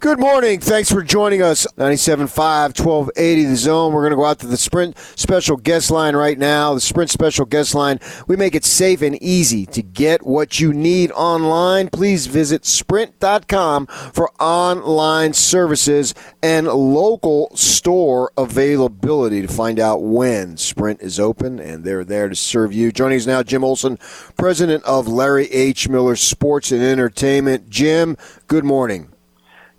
Good 0.00 0.18
morning. 0.18 0.60
Thanks 0.60 0.90
for 0.90 1.02
joining 1.02 1.42
us. 1.42 1.64
97.5, 1.78 2.78
1280 2.78 3.44
The 3.44 3.56
Zone. 3.56 3.92
We're 3.92 4.02
going 4.02 4.10
to 4.10 4.16
go 4.16 4.24
out 4.24 4.40
to 4.40 4.46
the 4.46 4.56
Sprint 4.56 4.98
special 4.98 5.56
guest 5.56 5.92
line 5.92 6.16
right 6.16 6.36
now. 6.36 6.74
The 6.74 6.80
Sprint 6.80 7.08
special 7.08 7.46
guest 7.46 7.74
line. 7.74 8.00
We 8.26 8.36
make 8.36 8.54
it 8.54 8.64
safe 8.64 9.00
and 9.00 9.20
easy 9.22 9.64
to 9.66 9.82
get 9.82 10.26
what 10.26 10.58
you 10.58 10.72
need 10.74 11.12
online. 11.12 11.88
Please 11.88 12.26
visit 12.26 12.66
sprint.com 12.66 13.86
for 13.86 14.30
online 14.40 15.32
services 15.32 16.14
and 16.42 16.66
local 16.66 17.54
store 17.56 18.32
availability 18.36 19.40
to 19.40 19.48
find 19.48 19.78
out 19.78 20.02
when 20.02 20.56
Sprint 20.56 21.00
is 21.00 21.20
open 21.20 21.58
and 21.60 21.84
they're 21.84 22.04
there 22.04 22.28
to 22.28 22.36
serve 22.36 22.72
you. 22.72 22.90
Joining 22.90 23.18
us 23.18 23.26
now, 23.26 23.42
Jim 23.42 23.62
Olson, 23.62 23.98
president 24.36 24.82
of 24.84 25.06
Larry 25.06 25.46
H. 25.52 25.88
Miller 25.88 26.16
Sports 26.16 26.72
and 26.72 26.82
Entertainment. 26.82 27.70
Jim, 27.70 28.16
good 28.48 28.64
morning. 28.64 29.12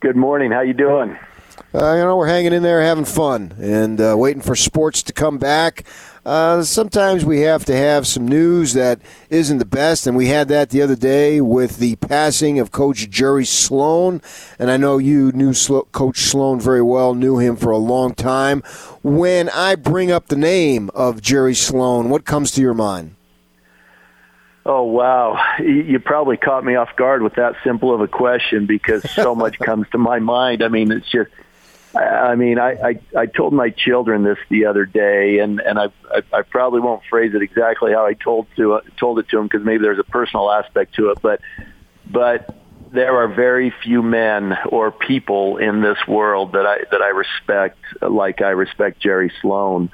Good 0.07 0.15
morning. 0.15 0.51
How 0.51 0.61
you 0.61 0.73
doing? 0.73 1.19
Uh, 1.75 1.95
you 1.95 2.01
know, 2.05 2.15
we're 2.15 2.27
hanging 2.27 2.53
in 2.53 2.63
there, 2.63 2.81
having 2.81 3.03
fun, 3.03 3.53
and 3.59 3.99
uh, 3.99 4.15
waiting 4.17 4.41
for 4.41 4.55
sports 4.55 5.03
to 5.03 5.11
come 5.11 5.37
back. 5.37 5.83
Uh, 6.25 6.63
sometimes 6.63 7.25
we 7.25 7.41
have 7.41 7.65
to 7.65 7.75
have 7.75 8.07
some 8.07 8.25
news 8.25 8.71
that 8.71 9.01
isn't 9.29 9.57
the 9.57 9.65
best, 9.65 10.07
and 10.07 10.15
we 10.15 10.27
had 10.27 10.47
that 10.47 10.69
the 10.69 10.81
other 10.81 10.95
day 10.95 11.41
with 11.41 11.79
the 11.79 11.97
passing 11.97 12.57
of 12.57 12.71
Coach 12.71 13.09
Jerry 13.09 13.43
Sloan. 13.43 14.21
And 14.57 14.71
I 14.71 14.77
know 14.77 14.97
you 14.97 15.33
knew 15.33 15.53
Coach 15.91 16.19
Sloan 16.19 16.61
very 16.61 16.81
well, 16.81 17.13
knew 17.13 17.37
him 17.39 17.57
for 17.57 17.71
a 17.71 17.77
long 17.77 18.15
time. 18.15 18.61
When 19.03 19.49
I 19.49 19.75
bring 19.75 20.09
up 20.09 20.27
the 20.27 20.37
name 20.37 20.89
of 20.95 21.21
Jerry 21.21 21.53
Sloan, 21.53 22.09
what 22.09 22.23
comes 22.23 22.51
to 22.51 22.61
your 22.61 22.73
mind? 22.73 23.16
Oh 24.69 24.83
wow! 24.83 25.39
You 25.59 25.97
probably 25.99 26.35
caught 26.35 26.65
me 26.65 26.75
off 26.75 26.93
guard 26.97 27.21
with 27.21 27.35
that 27.35 27.55
simple 27.63 27.93
of 27.93 28.01
a 28.01 28.07
question 28.07 28.65
because 28.65 29.09
so 29.11 29.33
much 29.33 29.57
comes 29.65 29.87
to 29.91 29.97
my 29.97 30.19
mind. 30.19 30.61
I 30.61 30.67
mean, 30.67 30.91
it's 30.91 31.09
just. 31.09 31.31
I 31.95 32.35
mean, 32.35 32.59
I, 32.59 32.73
I 32.73 32.99
I 33.15 33.25
told 33.27 33.53
my 33.53 33.69
children 33.69 34.23
this 34.23 34.37
the 34.49 34.65
other 34.65 34.85
day, 34.85 35.39
and 35.39 35.61
and 35.61 35.79
I 35.79 35.85
I, 36.11 36.21
I 36.33 36.41
probably 36.41 36.81
won't 36.81 37.01
phrase 37.09 37.33
it 37.33 37.41
exactly 37.41 37.93
how 37.93 38.05
I 38.05 38.13
told 38.13 38.47
to 38.57 38.73
uh, 38.73 38.81
told 38.99 39.19
it 39.19 39.29
to 39.29 39.37
them 39.37 39.45
because 39.47 39.65
maybe 39.65 39.83
there's 39.83 39.99
a 39.99 40.03
personal 40.03 40.51
aspect 40.51 40.95
to 40.95 41.11
it, 41.11 41.19
but 41.21 41.39
but 42.05 42.53
there 42.91 43.15
are 43.15 43.29
very 43.29 43.73
few 43.83 44.03
men 44.03 44.57
or 44.67 44.91
people 44.91 45.57
in 45.57 45.81
this 45.81 45.97
world 46.09 46.51
that 46.51 46.65
I 46.65 46.79
that 46.91 47.01
I 47.01 47.07
respect 47.07 47.79
like 48.01 48.41
I 48.41 48.49
respect 48.49 48.99
Jerry 48.99 49.31
Sloan. 49.41 49.89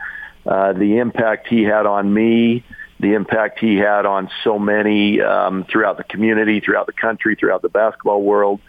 Uh, 0.47 0.73
the 0.73 0.97
impact 0.97 1.47
he 1.47 1.63
had 1.63 1.85
on 1.85 2.11
me, 2.11 2.65
the 3.03 3.13
impact 3.13 3.59
he 3.59 3.75
had 3.75 4.05
on 4.05 4.29
so 4.43 4.57
many 4.57 5.21
um, 5.21 5.65
throughout 5.69 5.97
the 5.97 6.05
community, 6.05 6.61
throughout 6.61 6.87
the 6.87 6.93
country, 6.93 7.35
throughout 7.35 7.61
the 7.61 7.69
basketball 7.69 8.21
world. 8.23 8.61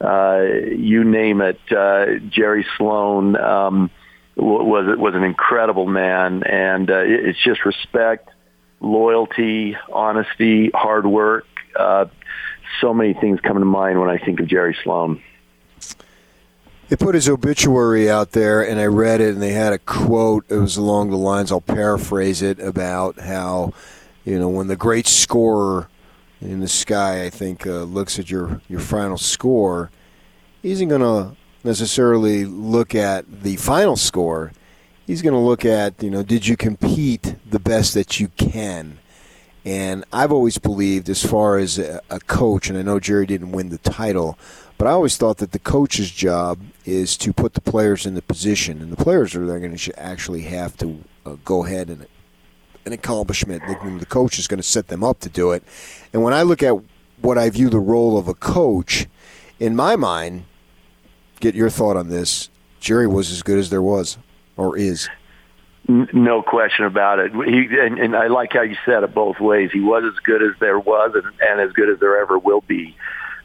Uh, 0.00 0.44
you 0.76 1.04
name 1.04 1.40
it. 1.42 1.60
Uh, 1.70 2.16
Jerry 2.30 2.66
Sloan 2.76 3.36
um, 3.36 3.90
was 4.34 4.98
was 4.98 5.14
an 5.14 5.22
incredible 5.22 5.86
man, 5.86 6.42
and 6.42 6.90
uh, 6.90 7.02
it's 7.04 7.38
just 7.44 7.64
respect, 7.66 8.30
loyalty, 8.80 9.76
honesty, 9.92 10.70
hard 10.74 11.06
work. 11.06 11.44
Uh, 11.78 12.06
so 12.80 12.94
many 12.94 13.12
things 13.12 13.40
come 13.40 13.58
to 13.58 13.64
mind 13.64 14.00
when 14.00 14.08
I 14.08 14.18
think 14.18 14.40
of 14.40 14.48
Jerry 14.48 14.76
Sloan. 14.82 15.22
They 16.92 16.96
put 16.96 17.14
his 17.14 17.26
obituary 17.26 18.10
out 18.10 18.32
there, 18.32 18.60
and 18.60 18.78
I 18.78 18.84
read 18.84 19.22
it, 19.22 19.32
and 19.32 19.40
they 19.40 19.52
had 19.52 19.72
a 19.72 19.78
quote. 19.78 20.44
It 20.50 20.56
was 20.56 20.76
along 20.76 21.08
the 21.08 21.16
lines, 21.16 21.50
I'll 21.50 21.62
paraphrase 21.62 22.42
it, 22.42 22.60
about 22.60 23.18
how, 23.18 23.72
you 24.26 24.38
know, 24.38 24.50
when 24.50 24.66
the 24.66 24.76
great 24.76 25.06
scorer 25.06 25.88
in 26.42 26.60
the 26.60 26.68
sky, 26.68 27.24
I 27.24 27.30
think, 27.30 27.66
uh, 27.66 27.84
looks 27.84 28.18
at 28.18 28.30
your, 28.30 28.60
your 28.68 28.80
final 28.80 29.16
score, 29.16 29.90
he 30.60 30.70
isn't 30.72 30.90
going 30.90 31.00
to 31.00 31.34
necessarily 31.64 32.44
look 32.44 32.94
at 32.94 33.42
the 33.42 33.56
final 33.56 33.96
score. 33.96 34.52
He's 35.06 35.22
going 35.22 35.32
to 35.32 35.40
look 35.40 35.64
at, 35.64 36.02
you 36.02 36.10
know, 36.10 36.22
did 36.22 36.46
you 36.46 36.58
compete 36.58 37.36
the 37.48 37.58
best 37.58 37.94
that 37.94 38.20
you 38.20 38.28
can? 38.36 38.98
And 39.64 40.04
I've 40.12 40.30
always 40.30 40.58
believed, 40.58 41.08
as 41.08 41.24
far 41.24 41.56
as 41.56 41.78
a, 41.78 42.02
a 42.10 42.20
coach, 42.20 42.68
and 42.68 42.76
I 42.76 42.82
know 42.82 43.00
Jerry 43.00 43.24
didn't 43.24 43.52
win 43.52 43.70
the 43.70 43.78
title, 43.78 44.38
but 44.82 44.88
I 44.88 44.94
always 44.94 45.16
thought 45.16 45.38
that 45.38 45.52
the 45.52 45.60
coach's 45.60 46.10
job 46.10 46.58
is 46.84 47.16
to 47.18 47.32
put 47.32 47.54
the 47.54 47.60
players 47.60 48.04
in 48.04 48.14
the 48.14 48.20
position, 48.20 48.82
and 48.82 48.90
the 48.90 48.96
players 48.96 49.32
are 49.36 49.46
going 49.46 49.76
to 49.76 49.96
actually 49.96 50.42
have 50.42 50.76
to 50.78 51.04
uh, 51.24 51.36
go 51.44 51.64
ahead 51.64 51.88
and 51.88 52.08
an 52.84 52.92
accomplishment. 52.92 53.62
The 54.00 54.06
coach 54.06 54.40
is 54.40 54.48
going 54.48 54.58
to 54.58 54.66
set 54.66 54.88
them 54.88 55.04
up 55.04 55.20
to 55.20 55.28
do 55.28 55.52
it. 55.52 55.62
And 56.12 56.24
when 56.24 56.34
I 56.34 56.42
look 56.42 56.64
at 56.64 56.74
what 57.20 57.38
I 57.38 57.48
view 57.48 57.70
the 57.70 57.78
role 57.78 58.18
of 58.18 58.26
a 58.26 58.34
coach, 58.34 59.06
in 59.60 59.76
my 59.76 59.94
mind, 59.94 60.46
get 61.38 61.54
your 61.54 61.70
thought 61.70 61.96
on 61.96 62.08
this. 62.08 62.50
Jerry 62.80 63.06
was 63.06 63.30
as 63.30 63.44
good 63.44 63.60
as 63.60 63.70
there 63.70 63.82
was, 63.82 64.18
or 64.56 64.76
is. 64.76 65.08
No 65.86 66.42
question 66.42 66.86
about 66.86 67.20
it. 67.20 67.30
He 67.32 67.68
and, 67.78 68.00
and 68.00 68.16
I 68.16 68.26
like 68.26 68.52
how 68.52 68.62
you 68.62 68.76
said 68.84 69.04
it 69.04 69.14
both 69.14 69.38
ways. 69.38 69.70
He 69.72 69.78
was 69.78 70.02
as 70.02 70.18
good 70.24 70.42
as 70.42 70.58
there 70.58 70.80
was, 70.80 71.12
and, 71.14 71.32
and 71.40 71.60
as 71.60 71.72
good 71.72 71.88
as 71.88 72.00
there 72.00 72.20
ever 72.20 72.36
will 72.36 72.62
be 72.62 72.96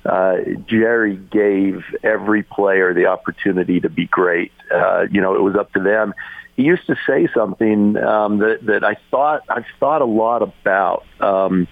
uh, 0.07 0.38
Jerry 0.68 1.18
gave 1.18 1.84
every 2.01 2.41
player 2.41 2.94
the 2.94 3.07
opportunity 3.07 3.81
to 3.81 3.90
be 3.90 4.07
great. 4.07 4.53
Uh, 4.73 5.06
you 5.12 5.19
know, 5.19 5.35
it 5.35 5.41
was 5.41 5.56
up 5.56 5.73
to 5.73 5.81
them. 5.81 6.13
He 6.56 6.63
used 6.63 6.88
to 6.88 6.95
say 7.06 7.28
something 7.35 7.97
um, 7.97 8.38
that 8.40 8.66
that 8.66 8.84
I 8.85 8.96
thought 9.12 9.44
I've 9.50 9.66
thought 9.79 10.01
a 10.01 10.06
lot 10.06 10.41
about. 10.41 11.03
Um, 11.19 11.67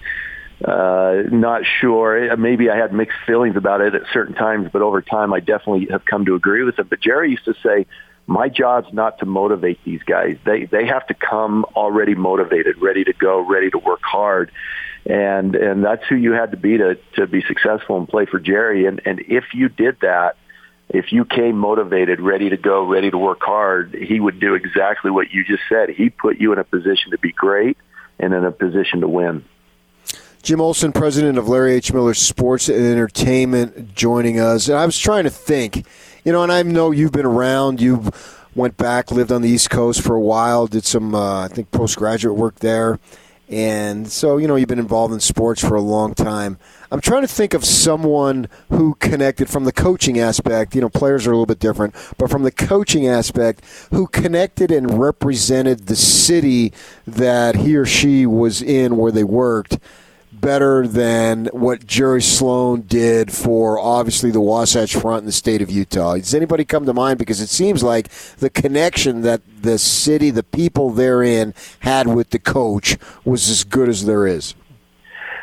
uh, 0.64 1.22
not 1.30 1.62
sure. 1.80 2.36
Maybe 2.36 2.70
I 2.70 2.76
had 2.76 2.92
mixed 2.92 3.18
feelings 3.26 3.56
about 3.56 3.80
it 3.80 3.94
at 3.94 4.02
certain 4.12 4.34
times, 4.34 4.68
but 4.72 4.82
over 4.82 5.02
time, 5.02 5.32
I 5.32 5.40
definitely 5.40 5.88
have 5.90 6.04
come 6.04 6.24
to 6.26 6.34
agree 6.34 6.62
with 6.62 6.78
him. 6.78 6.86
But 6.88 7.00
Jerry 7.00 7.30
used 7.30 7.46
to 7.46 7.54
say, 7.62 7.86
"My 8.26 8.50
job's 8.50 8.92
not 8.92 9.18
to 9.20 9.26
motivate 9.26 9.82
these 9.84 10.02
guys. 10.02 10.36
They 10.44 10.66
they 10.66 10.86
have 10.86 11.06
to 11.06 11.14
come 11.14 11.64
already 11.74 12.14
motivated, 12.14 12.80
ready 12.82 13.02
to 13.04 13.14
go, 13.14 13.40
ready 13.40 13.70
to 13.70 13.78
work 13.78 14.02
hard." 14.02 14.50
And 15.08 15.54
and 15.54 15.84
that's 15.84 16.02
who 16.08 16.16
you 16.16 16.32
had 16.32 16.50
to 16.50 16.56
be 16.56 16.78
to 16.78 16.98
to 17.14 17.26
be 17.26 17.42
successful 17.42 17.96
and 17.96 18.08
play 18.08 18.26
for 18.26 18.40
Jerry. 18.40 18.86
And 18.86 19.00
and 19.04 19.20
if 19.20 19.44
you 19.54 19.68
did 19.68 19.98
that, 20.00 20.36
if 20.88 21.12
you 21.12 21.24
came 21.24 21.56
motivated, 21.56 22.20
ready 22.20 22.50
to 22.50 22.56
go, 22.56 22.84
ready 22.84 23.10
to 23.10 23.18
work 23.18 23.40
hard, 23.40 23.94
he 23.94 24.18
would 24.18 24.40
do 24.40 24.54
exactly 24.54 25.10
what 25.10 25.30
you 25.30 25.44
just 25.44 25.62
said. 25.68 25.90
He 25.90 26.10
put 26.10 26.38
you 26.38 26.52
in 26.52 26.58
a 26.58 26.64
position 26.64 27.12
to 27.12 27.18
be 27.18 27.32
great 27.32 27.76
and 28.18 28.34
in 28.34 28.44
a 28.44 28.50
position 28.50 29.00
to 29.00 29.08
win. 29.08 29.44
Jim 30.42 30.60
Olson, 30.60 30.92
president 30.92 31.38
of 31.38 31.48
Larry 31.48 31.74
H. 31.74 31.92
Miller 31.92 32.14
Sports 32.14 32.68
and 32.68 32.78
Entertainment, 32.78 33.94
joining 33.94 34.38
us. 34.38 34.68
And 34.68 34.78
I 34.78 34.86
was 34.86 34.96
trying 34.96 35.24
to 35.24 35.30
think, 35.30 35.84
you 36.24 36.30
know, 36.30 36.44
and 36.44 36.52
I 36.52 36.62
know 36.62 36.92
you've 36.92 37.10
been 37.10 37.26
around. 37.26 37.80
You 37.80 38.10
went 38.54 38.76
back, 38.76 39.10
lived 39.10 39.32
on 39.32 39.42
the 39.42 39.48
East 39.48 39.70
Coast 39.70 40.02
for 40.02 40.14
a 40.14 40.20
while, 40.20 40.68
did 40.68 40.84
some, 40.84 41.16
uh, 41.16 41.44
I 41.44 41.48
think, 41.48 41.72
postgraduate 41.72 42.36
work 42.36 42.60
there. 42.60 43.00
And 43.48 44.10
so, 44.10 44.38
you 44.38 44.48
know, 44.48 44.56
you've 44.56 44.68
been 44.68 44.80
involved 44.80 45.14
in 45.14 45.20
sports 45.20 45.60
for 45.60 45.76
a 45.76 45.80
long 45.80 46.14
time. 46.14 46.58
I'm 46.90 47.00
trying 47.00 47.22
to 47.22 47.28
think 47.28 47.54
of 47.54 47.64
someone 47.64 48.48
who 48.70 48.96
connected 48.96 49.48
from 49.48 49.64
the 49.64 49.72
coaching 49.72 50.18
aspect. 50.18 50.74
You 50.74 50.80
know, 50.80 50.88
players 50.88 51.26
are 51.26 51.30
a 51.30 51.34
little 51.34 51.46
bit 51.46 51.60
different, 51.60 51.94
but 52.18 52.28
from 52.28 52.42
the 52.42 52.50
coaching 52.50 53.06
aspect, 53.06 53.64
who 53.90 54.08
connected 54.08 54.72
and 54.72 54.98
represented 54.98 55.86
the 55.86 55.96
city 55.96 56.72
that 57.06 57.56
he 57.56 57.76
or 57.76 57.86
she 57.86 58.26
was 58.26 58.62
in 58.62 58.96
where 58.96 59.12
they 59.12 59.24
worked 59.24 59.78
better 60.40 60.86
than 60.86 61.46
what 61.46 61.86
Jerry 61.86 62.22
Sloan 62.22 62.82
did 62.82 63.32
for 63.32 63.78
obviously 63.78 64.30
the 64.30 64.40
Wasatch 64.40 64.94
Front 64.94 65.20
in 65.20 65.26
the 65.26 65.32
state 65.32 65.62
of 65.62 65.70
Utah? 65.70 66.16
Does 66.16 66.34
anybody 66.34 66.64
come 66.64 66.86
to 66.86 66.94
mind? 66.94 67.18
Because 67.18 67.40
it 67.40 67.48
seems 67.48 67.82
like 67.82 68.08
the 68.38 68.50
connection 68.50 69.22
that 69.22 69.42
the 69.62 69.78
city, 69.78 70.30
the 70.30 70.42
people 70.42 70.90
therein 70.90 71.54
had 71.80 72.06
with 72.06 72.30
the 72.30 72.38
coach 72.38 72.96
was 73.24 73.48
as 73.48 73.64
good 73.64 73.88
as 73.88 74.04
there 74.04 74.26
is. 74.26 74.54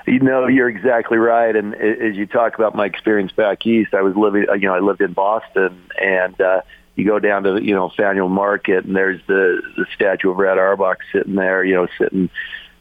You 0.05 0.19
know, 0.19 0.47
you're 0.47 0.69
exactly 0.69 1.17
right. 1.17 1.55
And 1.55 1.75
as 1.75 2.15
you 2.15 2.25
talk 2.25 2.55
about 2.55 2.75
my 2.75 2.85
experience 2.85 3.31
back 3.31 3.65
east, 3.65 3.93
I 3.93 4.01
was 4.01 4.15
living, 4.15 4.45
you 4.53 4.67
know, 4.67 4.75
I 4.75 4.79
lived 4.79 5.01
in 5.01 5.13
Boston 5.13 5.81
and, 5.99 6.39
uh, 6.41 6.61
you 6.95 7.05
go 7.05 7.19
down 7.19 7.43
to 7.43 7.61
you 7.61 7.73
know 7.73 7.89
Faneuil 7.89 8.29
Market 8.29 8.85
and 8.85 8.95
there's 8.95 9.19
the 9.27 9.61
the 9.77 9.85
statue 9.95 10.29
of 10.29 10.37
Red 10.37 10.57
Auerbach 10.57 10.99
sitting 11.11 11.35
there, 11.35 11.63
you 11.63 11.75
know, 11.75 11.87
sitting 11.97 12.29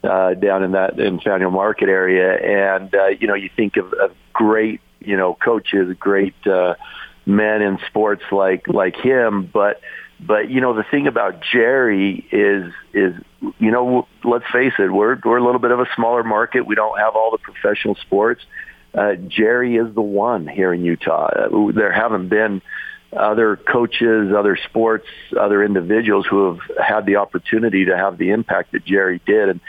uh, 0.04 0.34
down 0.34 0.62
in 0.62 0.72
that 0.72 0.98
in 0.98 1.20
Faneuil 1.20 1.50
Market 1.50 1.88
area, 1.88 2.34
and 2.34 2.94
uh, 2.94 3.08
you 3.08 3.26
know 3.26 3.34
you 3.34 3.50
think 3.54 3.76
of, 3.76 3.92
of 3.92 4.12
great 4.32 4.80
you 5.00 5.16
know 5.16 5.34
coaches, 5.34 5.94
great 5.98 6.34
uh, 6.46 6.74
men 7.26 7.62
in 7.62 7.78
sports 7.88 8.22
like 8.30 8.68
like 8.68 8.96
him, 8.96 9.48
but 9.52 9.80
but 10.20 10.50
you 10.50 10.60
know 10.60 10.74
the 10.74 10.84
thing 10.84 11.06
about 11.06 11.42
Jerry 11.52 12.26
is 12.30 12.72
is 12.92 13.14
you 13.58 13.70
know 13.70 14.06
let's 14.24 14.44
face 14.52 14.74
it, 14.78 14.92
we're 14.92 15.18
we're 15.24 15.38
a 15.38 15.44
little 15.44 15.60
bit 15.60 15.70
of 15.70 15.80
a 15.80 15.86
smaller 15.94 16.22
market. 16.22 16.66
We 16.66 16.74
don't 16.74 16.98
have 16.98 17.14
all 17.14 17.30
the 17.30 17.38
professional 17.38 17.94
sports. 17.96 18.42
Uh, 18.94 19.14
Jerry 19.14 19.76
is 19.76 19.94
the 19.94 20.02
one 20.02 20.46
here 20.46 20.72
in 20.72 20.84
Utah. 20.84 21.26
Uh, 21.26 21.72
there 21.72 21.92
haven't 21.92 22.28
been 22.28 22.60
other 23.16 23.56
coaches, 23.56 24.32
other 24.36 24.58
sports, 24.68 25.06
other 25.38 25.62
individuals 25.62 26.26
who 26.28 26.52
have 26.52 26.60
had 26.78 27.06
the 27.06 27.16
opportunity 27.16 27.86
to 27.86 27.96
have 27.96 28.18
the 28.18 28.30
impact 28.30 28.72
that 28.72 28.84
Jerry 28.84 29.20
did. 29.26 29.48
And 29.50 29.60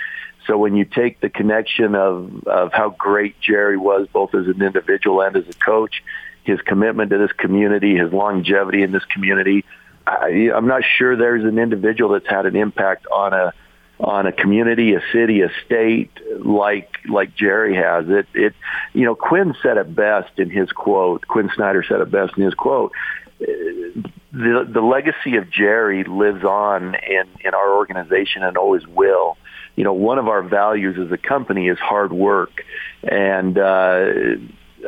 so 0.47 0.57
when 0.57 0.75
you 0.75 0.85
take 0.85 1.19
the 1.21 1.29
connection 1.29 1.95
of, 1.95 2.47
of 2.47 2.73
how 2.73 2.89
great 2.89 3.39
Jerry 3.39 3.77
was, 3.77 4.07
both 4.11 4.35
as 4.35 4.47
an 4.47 4.61
individual 4.61 5.21
and 5.21 5.35
as 5.35 5.47
a 5.47 5.53
coach, 5.53 6.03
his 6.43 6.59
commitment 6.61 7.11
to 7.11 7.17
this 7.17 7.31
community, 7.31 7.95
his 7.95 8.11
longevity 8.11 8.83
in 8.83 8.91
this 8.91 9.05
community. 9.05 9.63
I, 10.05 10.51
I'm 10.53 10.67
not 10.67 10.83
sure 10.97 11.15
there's 11.15 11.45
an 11.45 11.57
individual 11.57 12.11
that's 12.13 12.27
had 12.27 12.45
an 12.45 12.55
impact 12.55 13.07
on 13.07 13.33
a 13.33 13.53
on 13.99 14.25
a 14.27 14.33
community, 14.33 14.95
a 14.95 15.01
city, 15.13 15.41
a 15.41 15.49
state 15.65 16.11
like 16.39 16.97
like 17.07 17.35
Jerry 17.35 17.75
has. 17.75 18.05
It 18.09 18.27
it 18.33 18.53
you 18.93 19.05
know 19.05 19.15
Quin 19.15 19.55
said 19.63 19.77
it 19.77 19.95
best 19.95 20.37
in 20.37 20.49
his 20.49 20.71
quote. 20.71 21.25
Quin 21.27 21.49
Snyder 21.55 21.85
said 21.87 22.01
it 22.01 22.11
best 22.11 22.37
in 22.37 22.43
his 22.43 22.53
quote. 22.53 22.91
The 23.39 24.67
the 24.69 24.81
legacy 24.81 25.37
of 25.37 25.49
Jerry 25.49 26.03
lives 26.03 26.43
on 26.43 26.95
in 26.95 27.23
in 27.45 27.53
our 27.53 27.77
organization 27.77 28.43
and 28.43 28.57
always 28.57 28.85
will. 28.85 29.37
You 29.75 29.83
know, 29.83 29.93
one 29.93 30.19
of 30.19 30.27
our 30.27 30.43
values 30.43 30.97
as 30.99 31.11
a 31.11 31.17
company 31.17 31.67
is 31.67 31.79
hard 31.79 32.13
work, 32.13 32.63
and 33.01 33.57
uh, 33.57 34.11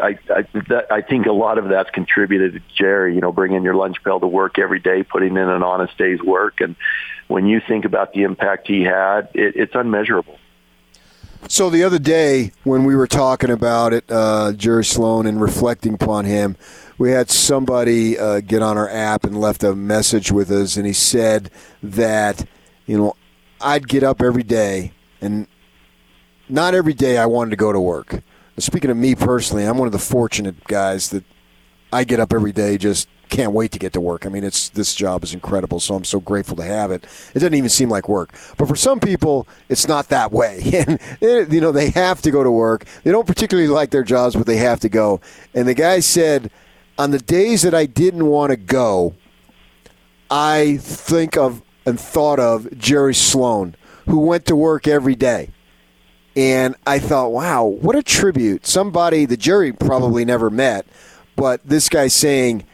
I 0.01 0.17
I, 0.29 0.45
that, 0.69 0.87
I 0.91 1.01
think 1.01 1.25
a 1.25 1.31
lot 1.31 1.57
of 1.57 1.69
that's 1.69 1.89
contributed 1.89 2.53
to 2.53 2.61
Jerry. 2.75 3.15
You 3.15 3.21
know, 3.21 3.31
bringing 3.31 3.63
your 3.63 3.75
lunch 3.75 4.03
pail 4.03 4.19
to 4.19 4.27
work 4.27 4.59
every 4.59 4.79
day, 4.79 5.03
putting 5.03 5.31
in 5.31 5.49
an 5.49 5.63
honest 5.63 5.97
day's 5.97 6.21
work, 6.21 6.61
and 6.61 6.75
when 7.27 7.47
you 7.47 7.61
think 7.67 7.85
about 7.85 8.13
the 8.13 8.23
impact 8.23 8.67
he 8.67 8.83
had, 8.83 9.29
it, 9.33 9.55
it's 9.55 9.73
unmeasurable. 9.73 10.37
So 11.47 11.69
the 11.69 11.83
other 11.83 11.99
day 11.99 12.51
when 12.63 12.85
we 12.85 12.95
were 12.95 13.07
talking 13.07 13.51
about 13.51 13.93
it, 13.93 14.05
uh, 14.09 14.53
Jerry 14.53 14.83
Sloan, 14.83 15.27
and 15.27 15.39
reflecting 15.39 15.93
upon 15.93 16.25
him, 16.25 16.57
we 16.97 17.11
had 17.11 17.29
somebody 17.29 18.17
uh, 18.17 18.39
get 18.39 18.63
on 18.63 18.77
our 18.77 18.89
app 18.89 19.23
and 19.25 19.39
left 19.39 19.63
a 19.63 19.75
message 19.75 20.31
with 20.31 20.49
us, 20.49 20.75
and 20.75 20.87
he 20.87 20.93
said 20.93 21.51
that 21.83 22.47
you 22.85 22.97
know 22.97 23.15
I'd 23.65 23.87
get 23.87 24.03
up 24.03 24.21
every 24.21 24.43
day, 24.43 24.93
and 25.21 25.47
not 26.47 26.75
every 26.75 26.93
day 26.93 27.17
I 27.17 27.25
wanted 27.25 27.49
to 27.49 27.55
go 27.55 27.73
to 27.73 27.79
work. 27.79 28.21
Speaking 28.59 28.91
of 28.91 28.95
me 28.95 29.15
personally, 29.15 29.65
I'm 29.65 29.79
one 29.79 29.87
of 29.87 29.91
the 29.91 29.97
fortunate 29.97 30.63
guys 30.65 31.09
that 31.09 31.23
I 31.91 32.03
get 32.03 32.19
up 32.19 32.31
every 32.31 32.51
day 32.51 32.77
just 32.77 33.09
can't 33.29 33.53
wait 33.53 33.71
to 33.71 33.79
get 33.79 33.91
to 33.93 33.99
work. 33.99 34.27
I 34.27 34.29
mean, 34.29 34.43
it's 34.43 34.69
this 34.69 34.93
job 34.93 35.23
is 35.23 35.33
incredible, 35.33 35.79
so 35.79 35.95
I'm 35.95 36.03
so 36.03 36.19
grateful 36.19 36.55
to 36.57 36.63
have 36.63 36.91
it. 36.91 37.05
It 37.33 37.39
doesn't 37.39 37.55
even 37.55 37.69
seem 37.69 37.89
like 37.89 38.07
work, 38.07 38.35
but 38.55 38.67
for 38.67 38.75
some 38.75 38.99
people, 38.99 39.47
it's 39.67 39.87
not 39.87 40.09
that 40.09 40.31
way. 40.31 40.61
And 40.87 41.01
eh, 41.23 41.45
you 41.49 41.59
know, 41.59 41.71
they 41.71 41.89
have 41.89 42.21
to 42.21 42.29
go 42.29 42.43
to 42.43 42.51
work. 42.51 42.85
They 43.03 43.11
don't 43.11 43.25
particularly 43.25 43.67
like 43.67 43.89
their 43.89 44.03
jobs, 44.03 44.35
but 44.35 44.45
they 44.45 44.57
have 44.57 44.79
to 44.81 44.89
go. 44.89 45.21
And 45.55 45.67
the 45.67 45.73
guy 45.73 46.01
said, 46.01 46.51
on 46.99 47.09
the 47.09 47.17
days 47.17 47.63
that 47.63 47.73
I 47.73 47.87
didn't 47.87 48.27
want 48.27 48.51
to 48.51 48.57
go, 48.57 49.15
I 50.29 50.77
think 50.77 51.35
of 51.35 51.63
and 51.85 51.99
thought 51.99 52.39
of 52.39 52.77
Jerry 52.77 53.13
Sloan, 53.15 53.75
who 54.05 54.19
went 54.19 54.45
to 54.45 54.55
work 54.55 54.87
every 54.87 55.15
day. 55.15 55.49
And 56.35 56.75
I 56.85 56.99
thought, 56.99 57.31
wow, 57.31 57.65
what 57.65 57.95
a 57.95 58.03
tribute. 58.03 58.65
Somebody 58.65 59.25
the 59.25 59.37
Jerry 59.37 59.71
probably 59.71 60.25
never 60.25 60.49
met, 60.49 60.85
but 61.35 61.61
this 61.65 61.87
guy 61.87 62.07
saying, 62.07 62.65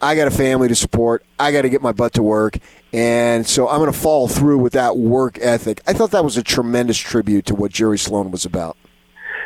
I 0.00 0.16
got 0.16 0.26
a 0.26 0.32
family 0.32 0.66
to 0.66 0.74
support. 0.74 1.24
I 1.38 1.52
got 1.52 1.62
to 1.62 1.68
get 1.68 1.80
my 1.80 1.92
butt 1.92 2.14
to 2.14 2.22
work. 2.22 2.58
And 2.92 3.46
so 3.46 3.68
I'm 3.68 3.78
going 3.78 3.92
to 3.92 3.98
follow 3.98 4.26
through 4.26 4.58
with 4.58 4.72
that 4.72 4.96
work 4.96 5.38
ethic. 5.40 5.80
I 5.86 5.92
thought 5.92 6.10
that 6.10 6.24
was 6.24 6.36
a 6.36 6.42
tremendous 6.42 6.98
tribute 6.98 7.46
to 7.46 7.54
what 7.54 7.70
Jerry 7.70 7.98
Sloan 7.98 8.32
was 8.32 8.44
about. 8.44 8.76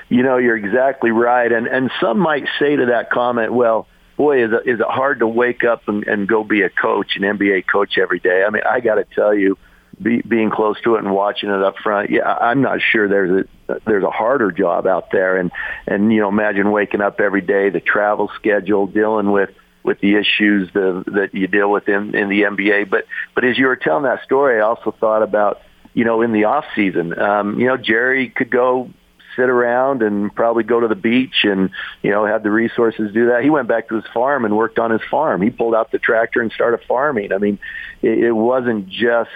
You 0.08 0.22
know, 0.22 0.38
you're 0.38 0.56
exactly 0.56 1.10
right. 1.10 1.52
And, 1.52 1.66
and 1.66 1.90
some 2.00 2.18
might 2.18 2.46
say 2.58 2.76
to 2.76 2.86
that 2.86 3.10
comment, 3.10 3.52
well, 3.52 3.86
boy, 4.16 4.44
is 4.44 4.50
it, 4.52 4.68
is 4.68 4.80
it 4.80 4.86
hard 4.86 5.20
to 5.20 5.26
wake 5.26 5.64
up 5.64 5.88
and, 5.88 6.06
and 6.06 6.28
go 6.28 6.44
be 6.44 6.62
a 6.62 6.70
coach, 6.70 7.16
an 7.16 7.22
NBA 7.22 7.66
coach 7.70 7.98
every 7.98 8.18
day? 8.18 8.44
I 8.46 8.50
mean, 8.50 8.62
I 8.68 8.80
got 8.80 8.96
to 8.96 9.04
tell 9.04 9.34
you, 9.34 9.58
be, 10.00 10.22
being 10.22 10.50
close 10.50 10.80
to 10.82 10.96
it 10.96 11.04
and 11.04 11.14
watching 11.14 11.50
it 11.50 11.62
up 11.62 11.76
front, 11.82 12.10
yeah, 12.10 12.30
I'm 12.30 12.60
not 12.62 12.80
sure 12.80 13.08
there's 13.08 13.46
a 13.68 13.80
there's 13.86 14.04
a 14.04 14.10
harder 14.10 14.52
job 14.52 14.86
out 14.86 15.10
there. 15.10 15.36
And 15.36 15.50
and 15.86 16.12
you 16.12 16.20
know, 16.20 16.28
imagine 16.28 16.70
waking 16.70 17.00
up 17.00 17.20
every 17.20 17.40
day, 17.40 17.70
the 17.70 17.80
travel 17.80 18.30
schedule, 18.36 18.86
dealing 18.86 19.30
with 19.32 19.50
with 19.82 20.00
the 20.00 20.16
issues 20.16 20.68
the, 20.74 21.04
that 21.06 21.32
you 21.32 21.46
deal 21.46 21.70
with 21.70 21.88
in, 21.88 22.14
in 22.14 22.28
the 22.28 22.42
NBA. 22.42 22.90
But 22.90 23.06
but 23.34 23.44
as 23.44 23.56
you 23.58 23.66
were 23.66 23.76
telling 23.76 24.02
that 24.02 24.22
story, 24.24 24.60
I 24.60 24.64
also 24.64 24.94
thought 24.98 25.22
about 25.22 25.62
you 25.94 26.04
know 26.04 26.22
in 26.22 26.32
the 26.32 26.44
off 26.44 26.64
season, 26.74 27.18
um, 27.18 27.58
you 27.58 27.66
know 27.66 27.76
Jerry 27.76 28.28
could 28.28 28.50
go 28.50 28.90
sit 29.36 29.48
around 29.48 30.02
and 30.02 30.34
probably 30.34 30.64
go 30.64 30.80
to 30.80 30.88
the 30.88 30.96
beach 30.96 31.44
and 31.44 31.70
you 32.02 32.10
know 32.10 32.26
have 32.26 32.42
the 32.42 32.50
resources 32.50 33.08
to 33.08 33.12
do 33.12 33.26
that. 33.28 33.42
He 33.42 33.50
went 33.50 33.68
back 33.68 33.88
to 33.88 33.94
his 33.94 34.04
farm 34.12 34.44
and 34.44 34.56
worked 34.56 34.78
on 34.78 34.90
his 34.90 35.02
farm. 35.10 35.42
He 35.42 35.50
pulled 35.50 35.74
out 35.74 35.92
the 35.92 35.98
tractor 35.98 36.40
and 36.40 36.50
started 36.52 36.80
farming. 36.88 37.32
I 37.32 37.38
mean, 37.38 37.58
it, 38.02 38.24
it 38.24 38.32
wasn't 38.32 38.88
just 38.88 39.30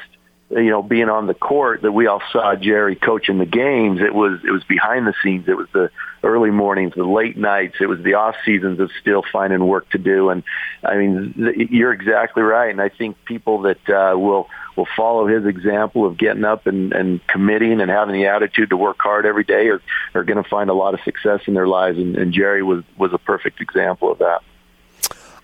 you 0.51 0.71
know, 0.71 0.83
being 0.83 1.09
on 1.09 1.27
the 1.27 1.35
court 1.35 1.83
that 1.83 1.93
we 1.93 2.09
all 2.09 2.23
saw 2.33 2.57
Jerry 2.57 2.97
coaching 2.97 3.39
the 3.39 3.47
games. 3.47 4.01
It 4.01 4.13
was 4.13 4.41
it 4.45 4.51
was 4.51 4.65
behind 4.65 5.07
the 5.07 5.15
scenes. 5.23 5.49
It 5.49 5.57
was 5.57 5.69
the 5.73 5.91
early 6.25 6.51
mornings, 6.51 6.95
the 6.97 7.05
late 7.05 7.37
nights. 7.37 7.77
It 7.81 7.87
was 7.87 8.03
the 8.03 8.15
off 8.15 8.35
seasons 8.45 8.81
of 8.81 8.91
still 9.01 9.23
finding 9.33 9.65
work 9.65 9.89
to 9.91 9.99
do. 9.99 10.31
And 10.31 10.43
I 10.83 10.97
mean, 10.97 11.69
you're 11.71 11.93
exactly 11.93 12.43
right. 12.43 12.71
And 12.71 12.81
I 12.81 12.89
think 12.89 13.17
people 13.25 13.63
that 13.63 13.89
uh, 13.89 14.19
will 14.19 14.49
will 14.81 14.89
follow 14.97 15.27
his 15.27 15.45
example 15.45 16.07
of 16.07 16.17
getting 16.17 16.45
up 16.45 16.67
and, 16.67 16.93
and 16.95 17.27
committing 17.27 17.81
and 17.81 17.91
having 17.91 18.15
the 18.15 18.27
attitude 18.27 18.71
to 18.71 18.77
work 18.77 18.97
hard 18.99 19.27
every 19.27 19.45
day 19.45 19.69
are 19.69 19.83
are 20.15 20.25
going 20.25 20.43
to 20.43 20.49
find 20.49 20.71
a 20.71 20.75
lot 20.75 20.95
of 20.95 21.01
success 21.03 21.43
in 21.47 21.55
their 21.55 21.67
lives. 21.67 21.99
And, 21.99 22.17
and 22.17 22.33
Jerry 22.33 22.63
was 22.63 22.83
was 22.97 23.13
a 23.13 23.19
perfect 23.19 23.61
example 23.61 24.11
of 24.11 24.19
that. 24.19 24.43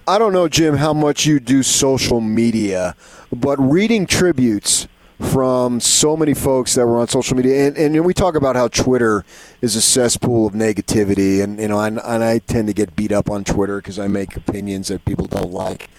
I 0.08 0.18
don't 0.18 0.32
know, 0.32 0.48
Jim, 0.48 0.76
how 0.76 0.94
much 0.94 1.26
you 1.26 1.38
do 1.38 1.62
social 1.62 2.20
media, 2.20 2.94
but 3.32 3.58
reading 3.58 4.06
tributes 4.06 4.86
from 5.18 5.80
so 5.80 6.16
many 6.16 6.32
folks 6.32 6.74
that 6.74 6.86
were 6.86 6.98
on 6.98 7.08
social 7.08 7.36
media, 7.36 7.66
and, 7.66 7.76
and 7.76 8.04
we 8.04 8.14
talk 8.14 8.34
about 8.36 8.54
how 8.54 8.68
Twitter 8.68 9.24
is 9.60 9.74
a 9.74 9.82
cesspool 9.82 10.46
of 10.46 10.52
negativity, 10.52 11.42
and 11.42 11.58
you 11.58 11.68
know, 11.68 11.80
and, 11.80 12.00
and 12.04 12.22
I 12.22 12.38
tend 12.38 12.68
to 12.68 12.74
get 12.74 12.94
beat 12.94 13.12
up 13.12 13.28
on 13.28 13.42
Twitter 13.42 13.78
because 13.78 13.98
I 13.98 14.08
make 14.08 14.36
opinions 14.36 14.88
that 14.88 15.04
people 15.04 15.26
don't 15.26 15.52
like, 15.52 15.90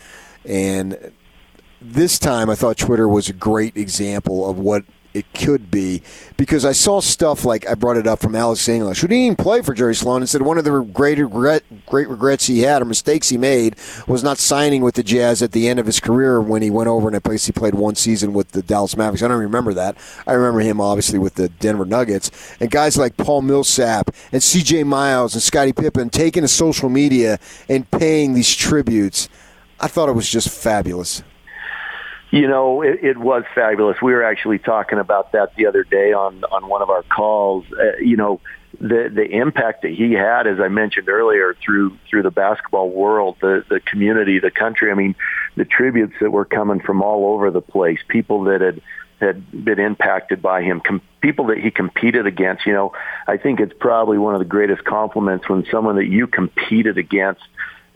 and 0.46 1.12
this 1.82 2.18
time 2.20 2.50
I 2.50 2.56
thought 2.56 2.78
Twitter 2.78 3.08
was 3.08 3.30
a 3.30 3.34
great 3.34 3.78
example 3.78 4.50
of 4.50 4.58
what 4.58 4.84
it 5.18 5.34
could 5.34 5.72
be 5.72 6.04
because 6.38 6.64
I 6.64 6.74
saw 6.74 7.00
stuff 7.00 7.44
like 7.44 7.68
I 7.68 7.74
brought 7.74 7.98
it 7.98 8.06
up 8.06 8.20
from 8.20 8.36
Alex 8.36 8.70
English, 8.70 9.02
who 9.02 9.08
didn't 9.08 9.24
even 9.24 9.36
play 9.36 9.64
for 9.64 9.74
Jerry 9.74 9.96
Sloan, 9.96 10.22
and 10.22 10.30
said 10.30 10.44
one 10.44 10.60
of 10.60 10.64
the 10.64 10.82
great 10.82 11.18
regret, 11.18 11.64
great 11.88 12.08
regrets 12.08 12.46
he 12.46 12.62
had 12.62 12.84
or 12.84 12.86
mistakes 12.86 13.30
he 13.30 13.38
made 13.38 13.76
was 14.08 14.24
not 14.24 14.38
signing 14.38 14.84
with 14.84 14.94
the 14.94 15.02
Jazz 15.02 15.42
at 15.42 15.54
the 15.54 15.68
end 15.68 15.80
of 15.80 15.88
his 15.88 16.00
career 16.00 16.40
when 16.40 16.62
he 16.62 16.70
went 16.70 16.88
over 16.88 17.08
and 17.08 17.16
I 17.16 17.20
place 17.20 17.48
he 17.48 17.52
played 17.52 17.74
one 17.74 17.96
season 17.96 18.32
with 18.34 18.52
the 18.52 18.62
Dallas 18.62 18.96
Mavericks. 18.96 19.24
I 19.24 19.28
don't 19.28 19.40
remember 19.40 19.74
that. 19.74 19.98
I 20.28 20.34
remember 20.34 20.60
him 20.60 20.80
obviously 20.80 21.18
with 21.18 21.34
the 21.34 21.50
Denver 21.50 21.86
Nuggets 21.86 22.30
and 22.60 22.70
guys 22.70 22.96
like 22.96 23.18
Paul 23.18 23.42
Millsap 23.42 24.12
and 24.32 24.44
C.J. 24.44 24.84
Miles 24.84 25.34
and 25.34 25.42
Scottie 25.42 25.74
Pippen 25.74 26.10
taking 26.10 26.44
to 26.44 26.48
social 26.48 26.90
media 26.90 27.40
and 27.68 27.90
paying 27.90 28.34
these 28.34 28.54
tributes. 28.54 29.30
I 29.80 29.88
thought 29.88 30.10
it 30.10 30.16
was 30.16 30.30
just 30.30 30.50
fabulous. 30.50 31.24
You 32.30 32.48
know, 32.48 32.82
it, 32.82 33.04
it 33.04 33.18
was 33.18 33.44
fabulous. 33.56 34.02
We 34.02 34.12
were 34.12 34.24
actually 34.24 34.60
talking 34.60 35.00
about 35.00 35.32
that 35.32 35.56
the 35.56 35.68
other 35.68 35.84
day 35.84 36.12
on 36.12 36.44
on 36.46 36.68
one 36.68 36.82
of 36.82 36.90
our 36.90 37.04
calls. 37.04 37.66
Uh, 37.72 37.98
you 38.00 38.18
know, 38.18 38.42
the 38.80 39.10
the 39.14 39.26
impact 39.26 39.84
that 39.84 39.92
he 39.92 40.14
had, 40.14 40.46
as 40.46 40.60
I 40.60 40.68
mentioned 40.68 41.10
earlier, 41.10 41.56
through 41.64 41.98
through 42.10 42.24
the 42.24 42.32
basketball 42.32 42.90
world, 42.90 43.38
the 43.40 43.64
the 43.70 43.80
community, 43.80 44.40
the 44.40 44.52
country. 44.52 44.92
I 44.92 44.94
mean, 44.94 45.16
the 45.56 45.66
tributes 45.66 46.16
that 46.20 46.32
were 46.32 46.46
coming 46.46 46.82
from 46.82 47.02
all 47.02 47.34
over 47.34 47.50
the 47.50 47.62
place, 47.62 48.00
people 48.08 48.44
that 48.46 48.62
had 48.62 48.82
had 49.20 49.66
been 49.66 49.80
impacted 49.80 50.42
by 50.42 50.62
him, 50.62 50.80
com- 50.80 51.02
people 51.22 51.48
that 51.48 51.58
he 51.58 51.72
competed 51.72 52.28
against. 52.28 52.66
You 52.66 52.74
know, 52.74 52.94
I 53.26 53.38
think 53.38 53.60
it's 53.60 53.74
probably 53.80 54.18
one 54.18 54.36
of 54.36 54.40
the 54.40 54.46
greatest 54.46 54.84
compliments 54.84 55.50
when 55.50 55.66
someone 55.72 55.96
that 55.96 56.08
you 56.08 56.28
competed 56.28 56.98
against 56.98 57.42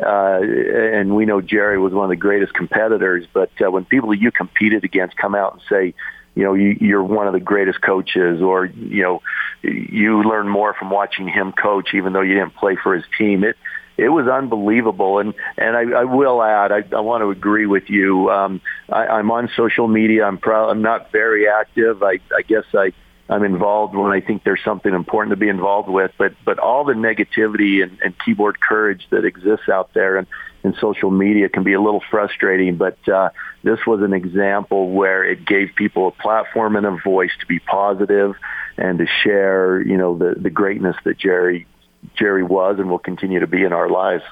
uh, 0.01 0.39
and 0.41 1.15
we 1.15 1.25
know 1.25 1.41
Jerry 1.41 1.77
was 1.77 1.93
one 1.93 2.05
of 2.05 2.09
the 2.09 2.15
greatest 2.15 2.53
competitors. 2.53 3.25
But 3.31 3.51
uh, 3.63 3.71
when 3.71 3.85
people 3.85 4.13
you 4.13 4.31
competed 4.31 4.83
against 4.83 5.15
come 5.17 5.35
out 5.35 5.53
and 5.53 5.61
say, 5.69 5.93
you 6.35 6.43
know, 6.43 6.53
you, 6.53 6.77
you're 6.79 7.03
one 7.03 7.27
of 7.27 7.33
the 7.33 7.39
greatest 7.39 7.81
coaches, 7.81 8.41
or 8.41 8.65
you 8.65 9.03
know, 9.03 9.21
you 9.63 10.23
learn 10.23 10.47
more 10.47 10.73
from 10.73 10.89
watching 10.89 11.27
him 11.27 11.51
coach, 11.51 11.93
even 11.93 12.13
though 12.13 12.21
you 12.21 12.35
didn't 12.35 12.55
play 12.55 12.77
for 12.81 12.95
his 12.95 13.03
team. 13.17 13.43
It 13.43 13.57
it 13.97 14.09
was 14.09 14.27
unbelievable. 14.27 15.19
And 15.19 15.33
and 15.57 15.75
I, 15.75 15.99
I 15.99 16.03
will 16.05 16.41
add, 16.41 16.71
I, 16.71 16.83
I 16.95 17.01
want 17.01 17.21
to 17.21 17.29
agree 17.29 17.65
with 17.65 17.89
you. 17.89 18.29
Um, 18.29 18.61
I, 18.89 19.07
I'm 19.07 19.29
on 19.31 19.49
social 19.55 19.87
media. 19.87 20.25
I'm 20.25 20.37
proud. 20.37 20.69
I'm 20.69 20.81
not 20.81 21.11
very 21.11 21.47
active. 21.47 22.01
I, 22.01 22.19
I 22.35 22.41
guess 22.47 22.65
I 22.73 22.93
I'm 23.31 23.45
involved 23.45 23.95
when 23.95 24.11
I 24.11 24.19
think 24.19 24.43
there's 24.43 24.63
something 24.63 24.93
important 24.93 25.31
to 25.31 25.37
be 25.37 25.47
involved 25.47 25.87
with. 25.87 26.11
But 26.17 26.33
but 26.43 26.59
all 26.59 26.83
the 26.83 26.93
negativity 26.93 27.81
and, 27.81 27.97
and 28.03 28.13
keyboard 28.25 28.59
courage 28.59 29.07
that 29.09 29.23
exists 29.23 29.69
out 29.69 29.93
there 29.93 30.17
and 30.17 30.27
in 30.65 30.75
social 30.81 31.09
media 31.09 31.47
can 31.47 31.63
be 31.63 31.73
a 31.73 31.81
little 31.81 32.03
frustrating. 32.11 32.75
But 32.75 32.97
uh, 33.07 33.29
this 33.63 33.79
was 33.87 34.01
an 34.01 34.11
example 34.11 34.91
where 34.91 35.23
it 35.23 35.45
gave 35.45 35.69
people 35.75 36.09
a 36.09 36.11
platform 36.11 36.75
and 36.75 36.85
a 36.85 36.97
voice 37.03 37.31
to 37.39 37.45
be 37.45 37.59
positive 37.59 38.35
and 38.77 38.99
to 38.99 39.05
share, 39.23 39.81
you 39.81 39.95
know, 39.95 40.17
the 40.17 40.35
the 40.37 40.49
greatness 40.49 40.97
that 41.05 41.17
Jerry 41.17 41.67
Jerry 42.15 42.43
was 42.43 42.79
and 42.79 42.89
will 42.89 42.99
continue 42.99 43.39
to 43.39 43.47
be 43.47 43.63
in 43.63 43.71
our 43.71 43.89
lives. 43.89 44.23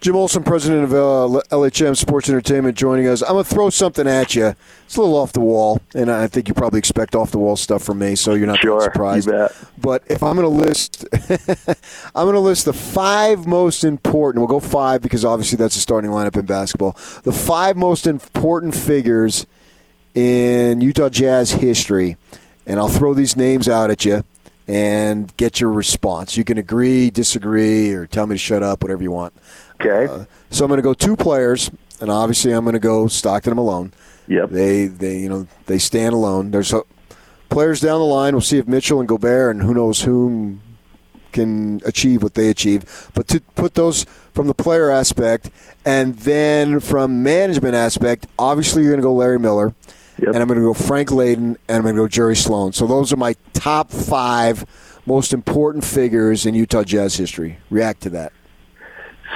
Jim 0.00 0.14
Olson, 0.14 0.44
president 0.44 0.84
of 0.84 0.92
uh, 0.92 1.40
LHM 1.50 1.96
Sports 1.96 2.28
Entertainment, 2.28 2.76
joining 2.76 3.08
us. 3.08 3.20
I'm 3.22 3.32
going 3.32 3.44
to 3.44 3.50
throw 3.50 3.68
something 3.68 4.06
at 4.06 4.34
you. 4.34 4.54
It's 4.86 4.96
a 4.96 5.00
little 5.00 5.16
off 5.16 5.32
the 5.32 5.40
wall, 5.40 5.80
and 5.92 6.08
I 6.08 6.28
think 6.28 6.46
you 6.46 6.54
probably 6.54 6.78
expect 6.78 7.16
off 7.16 7.32
the 7.32 7.38
wall 7.38 7.56
stuff 7.56 7.82
from 7.82 7.98
me, 7.98 8.14
so 8.14 8.34
you're 8.34 8.46
not 8.46 8.60
sure, 8.60 8.80
surprised. 8.80 9.28
But 9.76 10.04
if 10.06 10.22
I'm 10.22 10.36
going 10.36 10.44
to 10.44 10.64
list, 10.64 11.04
I'm 12.14 12.26
going 12.26 12.34
to 12.34 12.40
list 12.40 12.66
the 12.66 12.72
five 12.72 13.46
most 13.46 13.82
important. 13.82 14.40
We'll 14.40 14.60
go 14.60 14.64
five 14.64 15.02
because 15.02 15.24
obviously 15.24 15.56
that's 15.56 15.74
the 15.74 15.80
starting 15.80 16.12
lineup 16.12 16.36
in 16.36 16.46
basketball. 16.46 16.92
The 17.24 17.32
five 17.32 17.76
most 17.76 18.06
important 18.06 18.76
figures 18.76 19.46
in 20.14 20.80
Utah 20.80 21.08
Jazz 21.08 21.50
history, 21.50 22.16
and 22.66 22.78
I'll 22.78 22.88
throw 22.88 23.14
these 23.14 23.36
names 23.36 23.68
out 23.68 23.90
at 23.90 24.04
you 24.04 24.22
and 24.68 25.34
get 25.38 25.60
your 25.60 25.72
response. 25.72 26.36
You 26.36 26.44
can 26.44 26.58
agree, 26.58 27.10
disagree, 27.10 27.90
or 27.92 28.06
tell 28.06 28.26
me 28.26 28.34
to 28.34 28.38
shut 28.38 28.62
up, 28.62 28.82
whatever 28.82 29.02
you 29.02 29.10
want. 29.10 29.32
Okay. 29.80 30.12
Uh, 30.12 30.26
so 30.50 30.64
I'm 30.64 30.68
going 30.68 30.78
to 30.78 30.82
go 30.82 30.94
two 30.94 31.16
players, 31.16 31.70
and 32.00 32.10
obviously 32.10 32.52
I'm 32.52 32.64
going 32.64 32.74
to 32.74 32.78
go 32.78 33.08
Stockton 33.08 33.52
and 33.52 33.56
Malone. 33.56 33.92
Yep. 34.28 34.50
They 34.50 34.86
they 34.86 35.18
you 35.18 35.28
know 35.28 35.48
they 35.66 35.78
stand 35.78 36.12
alone. 36.12 36.50
There's 36.50 36.72
a, 36.72 36.82
players 37.48 37.80
down 37.80 37.98
the 37.98 38.04
line. 38.04 38.34
We'll 38.34 38.42
see 38.42 38.58
if 38.58 38.68
Mitchell 38.68 39.00
and 39.00 39.08
Gobert 39.08 39.56
and 39.56 39.64
who 39.64 39.72
knows 39.72 40.02
whom 40.02 40.60
can 41.32 41.80
achieve 41.84 42.22
what 42.22 42.34
they 42.34 42.50
achieve. 42.50 43.10
But 43.14 43.28
to 43.28 43.40
put 43.54 43.74
those 43.74 44.04
from 44.34 44.46
the 44.46 44.54
player 44.54 44.90
aspect, 44.90 45.50
and 45.84 46.16
then 46.18 46.80
from 46.80 47.22
management 47.22 47.74
aspect, 47.74 48.26
obviously 48.38 48.82
you're 48.82 48.92
going 48.92 49.00
to 49.00 49.06
go 49.06 49.14
Larry 49.14 49.38
Miller. 49.38 49.74
Yep. 50.18 50.34
And 50.34 50.36
I'm 50.38 50.48
going 50.48 50.58
to 50.58 50.64
go 50.64 50.74
Frank 50.74 51.10
Layden, 51.10 51.56
and 51.68 51.76
I'm 51.76 51.82
going 51.82 51.94
to 51.94 52.02
go 52.02 52.08
Jerry 52.08 52.34
Sloan. 52.34 52.72
So 52.72 52.86
those 52.86 53.12
are 53.12 53.16
my 53.16 53.36
top 53.52 53.90
five 53.90 54.64
most 55.06 55.32
important 55.32 55.84
figures 55.84 56.44
in 56.44 56.54
Utah 56.54 56.82
Jazz 56.82 57.16
history. 57.16 57.58
React 57.70 58.02
to 58.02 58.10
that. 58.10 58.32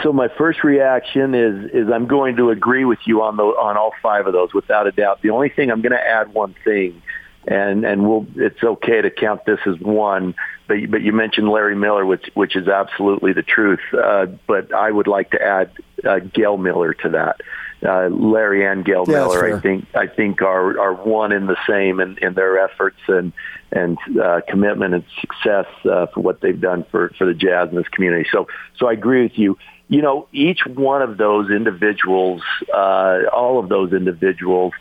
So 0.02 0.12
my 0.12 0.28
first 0.36 0.64
reaction 0.64 1.34
is 1.34 1.70
is 1.70 1.88
I'm 1.92 2.06
going 2.06 2.36
to 2.36 2.50
agree 2.50 2.84
with 2.84 2.98
you 3.04 3.22
on 3.22 3.36
the 3.36 3.44
on 3.44 3.76
all 3.76 3.92
five 4.02 4.26
of 4.26 4.32
those 4.32 4.52
without 4.52 4.86
a 4.86 4.92
doubt. 4.92 5.22
The 5.22 5.30
only 5.30 5.50
thing 5.50 5.70
I'm 5.70 5.82
going 5.82 5.92
to 5.92 6.06
add 6.06 6.32
one 6.32 6.54
thing, 6.64 7.02
and 7.46 7.84
and 7.84 8.08
we'll 8.08 8.26
it's 8.34 8.62
okay 8.62 9.02
to 9.02 9.10
count 9.10 9.44
this 9.44 9.60
as 9.66 9.78
one. 9.78 10.34
But 10.66 10.90
but 10.90 11.02
you 11.02 11.12
mentioned 11.12 11.48
Larry 11.48 11.76
Miller, 11.76 12.04
which 12.06 12.30
which 12.34 12.56
is 12.56 12.68
absolutely 12.68 13.32
the 13.34 13.42
truth. 13.42 13.80
Uh, 13.92 14.26
but 14.46 14.74
I 14.74 14.90
would 14.90 15.06
like 15.06 15.30
to 15.32 15.42
add 15.42 15.70
uh, 16.04 16.18
Gail 16.20 16.56
Miller 16.56 16.94
to 16.94 17.10
that 17.10 17.40
uh, 17.84 18.08
Larry 18.08 18.66
and 18.66 18.84
Gail 18.84 19.04
yeah, 19.06 19.14
Miller, 19.14 19.56
I 19.56 19.60
think, 19.60 19.86
I 19.94 20.06
think 20.06 20.42
are 20.42 20.78
are 20.78 20.94
one 20.94 21.32
in 21.32 21.46
the 21.46 21.56
same 21.68 22.00
in, 22.00 22.18
in 22.18 22.34
their 22.34 22.58
efforts 22.58 22.98
and 23.08 23.32
and 23.70 23.98
uh, 24.22 24.40
commitment 24.48 24.94
and 24.94 25.04
success 25.20 25.66
uh, 25.84 26.06
for 26.06 26.20
what 26.20 26.40
they've 26.40 26.60
done 26.60 26.84
for 26.90 27.10
for 27.18 27.26
the 27.26 27.34
Jazz 27.34 27.70
in 27.70 27.76
this 27.76 27.88
community. 27.88 28.28
So 28.30 28.46
so 28.78 28.88
I 28.88 28.92
agree 28.92 29.22
with 29.22 29.38
you. 29.38 29.58
You 29.88 30.00
know, 30.00 30.28
each 30.32 30.60
one 30.64 31.02
of 31.02 31.18
those 31.18 31.50
individuals, 31.50 32.42
uh, 32.72 33.20
all 33.32 33.58
of 33.58 33.68
those 33.68 33.92
individuals, 33.92 34.72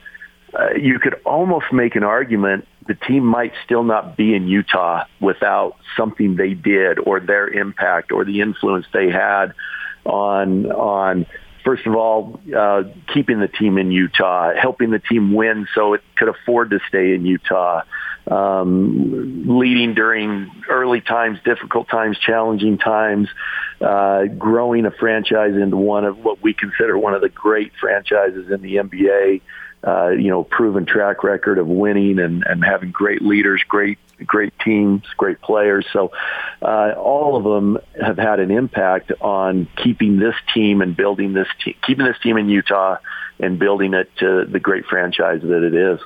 uh, 0.57 0.73
you 0.75 0.99
could 0.99 1.15
almost 1.25 1.65
make 1.73 1.95
an 1.95 2.03
argument 2.03 2.65
the 2.87 2.95
team 2.95 3.25
might 3.25 3.53
still 3.63 3.83
not 3.83 4.17
be 4.17 4.33
in 4.33 4.47
Utah 4.47 5.05
without 5.19 5.75
something 5.95 6.35
they 6.35 6.53
did 6.53 6.99
or 6.99 7.19
their 7.19 7.47
impact 7.47 8.11
or 8.11 8.25
the 8.25 8.41
influence 8.41 8.85
they 8.93 9.09
had 9.09 9.53
on 10.05 10.71
on 10.71 11.25
first 11.63 11.85
of 11.85 11.95
all, 11.95 12.39
uh, 12.55 12.83
keeping 13.13 13.39
the 13.39 13.47
team 13.47 13.77
in 13.77 13.91
Utah, 13.91 14.53
helping 14.55 14.91
the 14.91 14.99
team 14.99 15.33
win 15.33 15.67
so 15.75 15.93
it 15.93 16.01
could 16.17 16.29
afford 16.29 16.71
to 16.71 16.79
stay 16.87 17.13
in 17.13 17.25
Utah, 17.25 17.83
um, 18.27 19.59
leading 19.59 19.93
during 19.93 20.51
early 20.69 21.01
times, 21.01 21.39
difficult 21.43 21.89
times, 21.89 22.17
challenging 22.19 22.77
times, 22.77 23.27
uh, 23.81 24.25
growing 24.25 24.85
a 24.85 24.91
franchise 24.91 25.55
into 25.55 25.77
one 25.77 26.05
of 26.05 26.17
what 26.23 26.41
we 26.41 26.53
consider 26.53 26.97
one 26.97 27.13
of 27.13 27.21
the 27.21 27.29
great 27.29 27.71
franchises 27.79 28.51
in 28.51 28.61
the 28.61 28.75
NBA 28.75 29.41
uh, 29.85 30.09
you 30.09 30.29
know, 30.29 30.43
proven 30.43 30.85
track 30.85 31.23
record 31.23 31.57
of 31.57 31.67
winning 31.67 32.19
and, 32.19 32.43
and 32.45 32.63
having 32.63 32.91
great 32.91 33.21
leaders, 33.21 33.63
great 33.67 33.97
great 34.25 34.53
teams, 34.59 35.03
great 35.17 35.41
players. 35.41 35.85
So 35.91 36.11
uh, 36.61 36.93
all 36.97 37.35
of 37.35 37.43
them 37.43 37.77
have 38.01 38.17
had 38.17 38.39
an 38.39 38.51
impact 38.51 39.11
on 39.21 39.67
keeping 39.75 40.19
this 40.19 40.35
team 40.53 40.81
and 40.81 40.95
building 40.95 41.33
this 41.33 41.47
team, 41.63 41.75
keeping 41.85 42.05
this 42.05 42.17
team 42.21 42.37
in 42.37 42.49
Utah 42.49 42.97
and 43.39 43.57
building 43.59 43.93
it 43.93 44.09
to 44.17 44.45
the 44.45 44.59
great 44.59 44.85
franchise 44.85 45.41
that 45.41 45.63
it 45.63 45.73
is. 45.73 45.99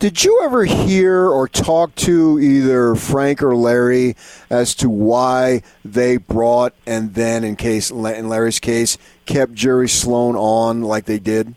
Did 0.00 0.24
you 0.24 0.40
ever 0.42 0.64
hear 0.64 1.28
or 1.28 1.46
talk 1.46 1.94
to 1.96 2.40
either 2.40 2.94
Frank 2.94 3.42
or 3.42 3.54
Larry 3.54 4.16
as 4.48 4.74
to 4.76 4.88
why 4.88 5.62
they 5.84 6.16
brought 6.16 6.74
and 6.86 7.12
then, 7.12 7.44
in 7.44 7.54
case 7.54 7.90
in 7.90 8.28
Larry's 8.30 8.60
case, 8.60 8.96
kept 9.26 9.52
Jerry 9.52 9.90
Sloan 9.90 10.36
on 10.36 10.80
like 10.80 11.04
they 11.04 11.18
did? 11.18 11.54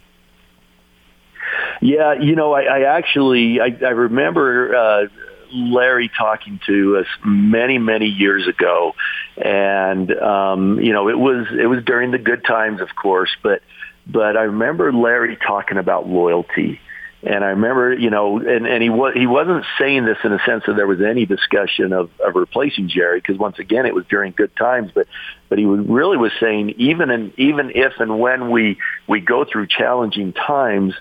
Yeah, 1.84 2.14
you 2.14 2.38
know, 2.38 2.54
I, 2.54 2.62
I 2.62 2.98
actually 2.98 3.60
I, 3.60 3.78
I 3.86 3.90
remember 3.90 4.74
uh, 4.74 5.08
Larry 5.52 6.10
talking 6.18 6.62
to 6.66 7.00
us 7.00 7.08
many 7.26 7.78
many 7.78 8.06
years 8.06 8.48
ago, 8.48 8.94
and 9.36 10.10
um, 10.18 10.80
you 10.80 10.94
know 10.94 11.10
it 11.10 11.20
was 11.20 11.46
it 11.52 11.66
was 11.66 11.84
during 11.84 12.12
the 12.12 12.20
good 12.20 12.46
times, 12.46 12.80
of 12.80 12.96
course, 12.96 13.32
but 13.44 13.64
but 14.08 14.38
I 14.38 14.44
remember 14.44 14.94
Larry 14.94 15.36
talking 15.36 15.78
about 15.78 16.08
loyalty. 16.08 16.80
And 17.26 17.42
I 17.42 17.50
remember, 17.50 17.94
you 17.94 18.10
know, 18.10 18.38
and, 18.40 18.68
and 18.68 18.84
he 18.84 18.90
was 18.90 19.14
he 19.14 19.28
wasn't 19.28 19.66
saying 19.80 20.06
this 20.06 20.18
in 20.26 20.34
a 20.34 20.40
sense 20.46 20.64
that 20.68 20.76
there 20.76 20.88
was 20.88 21.02
any 21.02 21.26
discussion 21.26 21.94
of, 21.94 22.10
of 22.20 22.36
replacing 22.36 22.90
Jerry, 22.90 23.20
because 23.20 23.38
once 23.38 23.60
again 23.60 23.86
it 23.86 23.96
was 23.96 24.06
during 24.10 24.34
good 24.34 24.54
times. 24.58 24.92
But 24.94 25.08
but 25.48 25.58
he 25.58 25.66
was, 25.66 25.86
really 25.88 26.18
was 26.18 26.34
saying 26.40 26.76
even 26.78 27.10
and 27.10 27.38
even 27.38 27.72
if 27.76 27.94
and 28.00 28.20
when 28.20 28.52
we 28.52 28.78
we 29.08 29.22
go 29.22 29.46
through 29.46 29.68
challenging 29.68 30.34
times, 30.34 30.96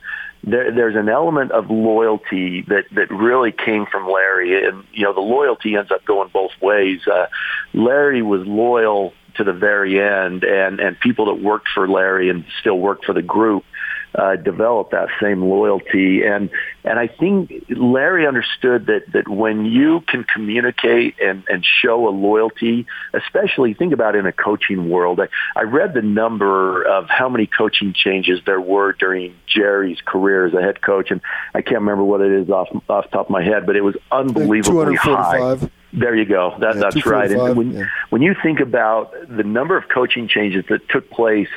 there, 0.45 0.73
there's 0.73 0.97
an 0.97 1.09
element 1.09 1.53
of 1.53 1.71
loyalty 1.71 2.63
that 2.63 2.85
that 2.93 3.11
really 3.11 3.53
came 3.53 3.87
from 3.87 4.11
Larry, 4.11 4.67
and 4.67 4.85
you 4.93 5.05
know 5.05 5.13
the 5.13 5.21
loyalty 5.21 5.77
ends 5.77 5.91
up 5.91 6.05
going 6.05 6.31
both 6.33 6.51
ways. 6.61 7.01
Uh, 7.07 7.27
Larry 7.73 8.23
was 8.23 8.47
loyal 8.47 9.13
to 9.37 9.45
the 9.45 9.53
very 9.53 10.01
end, 10.01 10.45
and 10.45 10.81
and 10.81 10.99
people 10.99 11.27
that 11.27 11.43
worked 11.43 11.69
for 11.73 11.89
Larry 11.89 12.29
and 12.29 12.45
still 12.61 12.79
work 12.79 13.05
for 13.05 13.13
the 13.13 13.23
group 13.23 13.65
uh, 14.15 14.37
develop 14.37 14.91
that 14.91 15.09
same 15.21 15.43
loyalty. 15.43 16.23
And 16.23 16.51
and 16.85 16.99
I 16.99 17.07
think 17.07 17.65
Larry 17.69 18.27
understood 18.27 18.87
that 18.87 19.13
that 19.13 19.29
when 19.29 19.65
you 19.65 20.01
can 20.07 20.25
communicate 20.25 21.17
and 21.21 21.45
and 21.49 21.65
show 21.65 22.09
a 22.09 22.11
loyalty, 22.11 22.87
especially 23.15 23.75
think 23.75 23.93
about 23.93 24.17
in 24.17 24.27
a 24.27 24.33
coaching 24.33 24.89
world. 24.89 25.21
I, 25.21 25.29
I 25.59 25.63
read 25.63 25.95
the 25.95 26.03
number 26.03 26.83
of 26.83 27.09
how 27.09 27.29
many 27.29 27.47
coaching 27.47 27.95
changes 27.95 28.41
there 28.45 28.61
were 28.61 28.93
during 28.93 29.35
Jerry's 29.47 30.01
career 30.05 30.47
as 30.47 30.55
a 30.55 30.61
head 30.61 30.83
coach, 30.83 31.11
and 31.11 31.21
I 31.55 31.63
can't 31.63 31.81
remember 31.81 32.05
what 32.05 32.21
it 32.21 32.33
is 32.33 32.51
off 32.51 32.69
off 32.89 33.05
the 33.05 33.11
top 33.11 33.27
of 33.27 33.31
my 33.31 33.43
head, 33.43 33.67
but 33.67 33.77
it 33.77 33.83
was 33.83 33.97
unbelievably 34.11 34.97
high. 34.97 35.59
There 35.95 36.17
you 36.17 36.25
go. 36.25 36.55
That, 36.59 36.77
yeah, 36.77 36.81
that's 36.81 37.07
right. 37.07 37.31
And 37.31 37.57
when, 37.57 37.73
yeah. 37.73 37.85
when 38.09 38.23
you 38.23 38.35
think 38.43 38.61
about 38.61 39.13
the 39.29 39.43
number 39.43 39.77
of 39.77 39.89
coaching 39.89 40.27
changes 40.27 40.65
that 40.71 40.89
took 40.89 41.11
place 41.11 41.49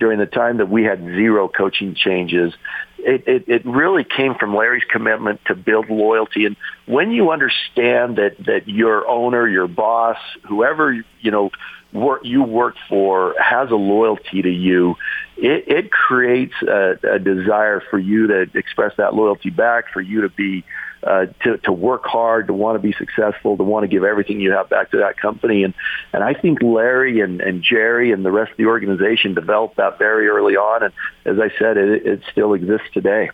during 0.00 0.18
the 0.18 0.26
time 0.26 0.56
that 0.56 0.68
we 0.68 0.82
had 0.82 0.98
zero 1.04 1.46
coaching 1.46 1.94
changes. 1.94 2.52
It, 2.98 3.28
it, 3.28 3.44
it 3.48 3.66
really 3.66 4.02
came 4.04 4.34
from 4.34 4.56
Larry's 4.56 4.84
commitment 4.90 5.40
to 5.46 5.54
build 5.54 5.88
loyalty. 5.88 6.46
And 6.46 6.56
when 6.86 7.12
you 7.12 7.30
understand 7.30 8.16
that, 8.16 8.36
that 8.46 8.66
your 8.66 9.06
owner, 9.06 9.46
your 9.46 9.68
boss, 9.68 10.16
whoever, 10.48 10.92
you 11.20 11.30
know, 11.30 11.50
work, 11.92 12.22
you 12.24 12.42
work 12.42 12.76
for 12.88 13.34
has 13.38 13.70
a 13.70 13.76
loyalty 13.76 14.42
to 14.42 14.50
you, 14.50 14.96
it, 15.36 15.68
it 15.68 15.92
creates 15.92 16.54
a, 16.62 16.96
a 17.14 17.18
desire 17.18 17.82
for 17.90 17.98
you 17.98 18.26
to 18.26 18.46
express 18.54 18.92
that 18.96 19.14
loyalty 19.14 19.50
back, 19.50 19.92
for 19.92 20.00
you 20.00 20.22
to 20.22 20.28
be 20.28 20.64
uh, 21.02 21.26
to, 21.42 21.56
to 21.58 21.72
work 21.72 22.04
hard, 22.04 22.46
to 22.48 22.52
want 22.52 22.76
to 22.76 22.78
be 22.78 22.92
successful, 22.92 23.56
to 23.56 23.62
want 23.62 23.84
to 23.84 23.88
give 23.88 24.04
everything 24.04 24.40
you 24.40 24.52
have 24.52 24.68
back 24.68 24.90
to 24.90 24.98
that 24.98 25.16
company. 25.16 25.64
And, 25.64 25.74
and 26.12 26.22
I 26.22 26.34
think 26.34 26.62
Larry 26.62 27.20
and, 27.20 27.40
and 27.40 27.62
Jerry 27.62 28.12
and 28.12 28.24
the 28.24 28.30
rest 28.30 28.52
of 28.52 28.56
the 28.56 28.66
organization 28.66 29.34
developed 29.34 29.76
that 29.76 29.98
very 29.98 30.28
early 30.28 30.56
on. 30.56 30.82
And 30.82 30.92
as 31.24 31.38
I 31.40 31.56
said, 31.58 31.76
it, 31.76 32.06
it 32.06 32.22
still 32.30 32.54
exists 32.54 32.88
today. 32.92 33.30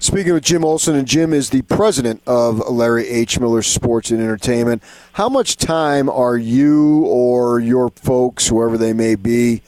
Speaking 0.00 0.34
with 0.34 0.44
Jim 0.44 0.66
Olson, 0.66 0.96
and 0.96 1.08
Jim 1.08 1.32
is 1.32 1.48
the 1.48 1.62
president 1.62 2.20
of 2.26 2.58
Larry 2.68 3.08
H. 3.08 3.40
Miller 3.40 3.62
Sports 3.62 4.10
and 4.10 4.20
Entertainment. 4.20 4.82
How 5.14 5.30
much 5.30 5.56
time 5.56 6.10
are 6.10 6.36
you 6.36 7.06
or 7.06 7.58
your 7.58 7.88
folks, 7.88 8.48
whoever 8.48 8.76
they 8.76 8.92
may 8.92 9.14
be, 9.14 9.62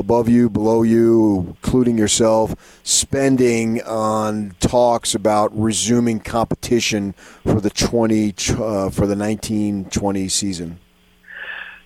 above 0.00 0.28
you, 0.28 0.50
below 0.50 0.82
you, 0.82 1.54
including 1.62 1.96
yourself, 1.96 2.80
spending 2.82 3.80
on 3.82 4.56
talks 4.58 5.14
about 5.14 5.56
resuming 5.56 6.18
competition 6.18 7.12
for 7.44 7.60
the 7.60 7.70
twenty 7.70 8.34
uh, 8.58 8.90
for 8.90 9.06
the 9.06 9.14
nineteen 9.14 9.84
twenty 9.84 10.28
season? 10.28 10.80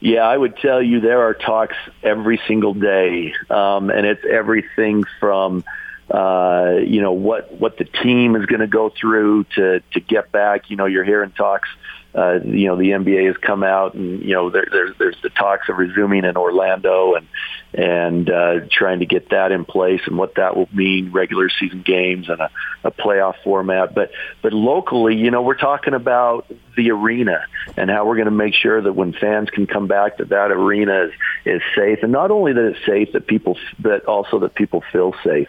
Yeah, 0.00 0.20
I 0.20 0.36
would 0.36 0.56
tell 0.56 0.82
you 0.82 1.00
there 1.00 1.22
are 1.22 1.34
talks 1.34 1.76
every 2.02 2.40
single 2.46 2.74
day, 2.74 3.34
um, 3.50 3.90
and 3.90 4.06
it's 4.06 4.24
everything 4.30 5.04
from 5.18 5.64
uh, 6.10 6.76
you 6.84 7.00
know 7.00 7.12
what 7.12 7.52
what 7.54 7.78
the 7.78 7.84
team 7.84 8.36
is 8.36 8.46
going 8.46 8.60
to 8.60 8.66
go 8.66 8.90
through 8.90 9.44
to 9.56 9.80
to 9.92 10.00
get 10.00 10.30
back. 10.30 10.70
You 10.70 10.76
know, 10.76 10.86
you're 10.86 11.04
hearing 11.04 11.32
talks 11.32 11.68
uh, 12.14 12.38
you 12.44 12.68
know 12.68 12.76
the 12.76 12.90
NBA 12.90 13.26
has 13.26 13.36
come 13.36 13.62
out 13.62 13.94
and 13.94 14.22
you 14.22 14.34
know 14.34 14.50
there, 14.50 14.66
there, 14.70 14.94
there's 14.98 15.16
the 15.22 15.30
talks 15.30 15.68
of 15.68 15.76
resuming 15.76 16.24
in 16.24 16.36
Orlando 16.36 17.14
and 17.14 17.26
and 17.74 18.30
uh, 18.30 18.60
trying 18.70 19.00
to 19.00 19.06
get 19.06 19.30
that 19.30 19.50
in 19.50 19.64
place 19.64 20.00
and 20.06 20.16
what 20.16 20.36
that 20.36 20.56
will 20.56 20.68
mean 20.72 21.10
regular 21.10 21.50
season 21.50 21.82
games 21.82 22.28
and 22.28 22.40
a, 22.40 22.50
a 22.84 22.92
playoff 22.92 23.34
format. 23.42 23.94
But 23.94 24.12
but 24.42 24.52
locally, 24.52 25.16
you 25.16 25.32
know, 25.32 25.42
we're 25.42 25.56
talking 25.56 25.94
about 25.94 26.46
the 26.76 26.92
arena 26.92 27.44
and 27.76 27.90
how 27.90 28.06
we're 28.06 28.16
going 28.16 28.26
to 28.26 28.30
make 28.30 28.54
sure 28.54 28.80
that 28.80 28.92
when 28.92 29.12
fans 29.12 29.50
can 29.50 29.66
come 29.66 29.88
back, 29.88 30.18
that 30.18 30.28
that 30.28 30.52
arena 30.52 31.06
is, 31.06 31.12
is 31.44 31.62
safe, 31.74 31.98
and 32.02 32.12
not 32.12 32.30
only 32.30 32.52
that 32.52 32.64
it's 32.64 32.86
safe, 32.86 33.12
that 33.12 33.26
people, 33.26 33.58
but 33.78 34.04
also 34.04 34.38
that 34.40 34.54
people 34.54 34.84
feel 34.92 35.14
safe 35.24 35.48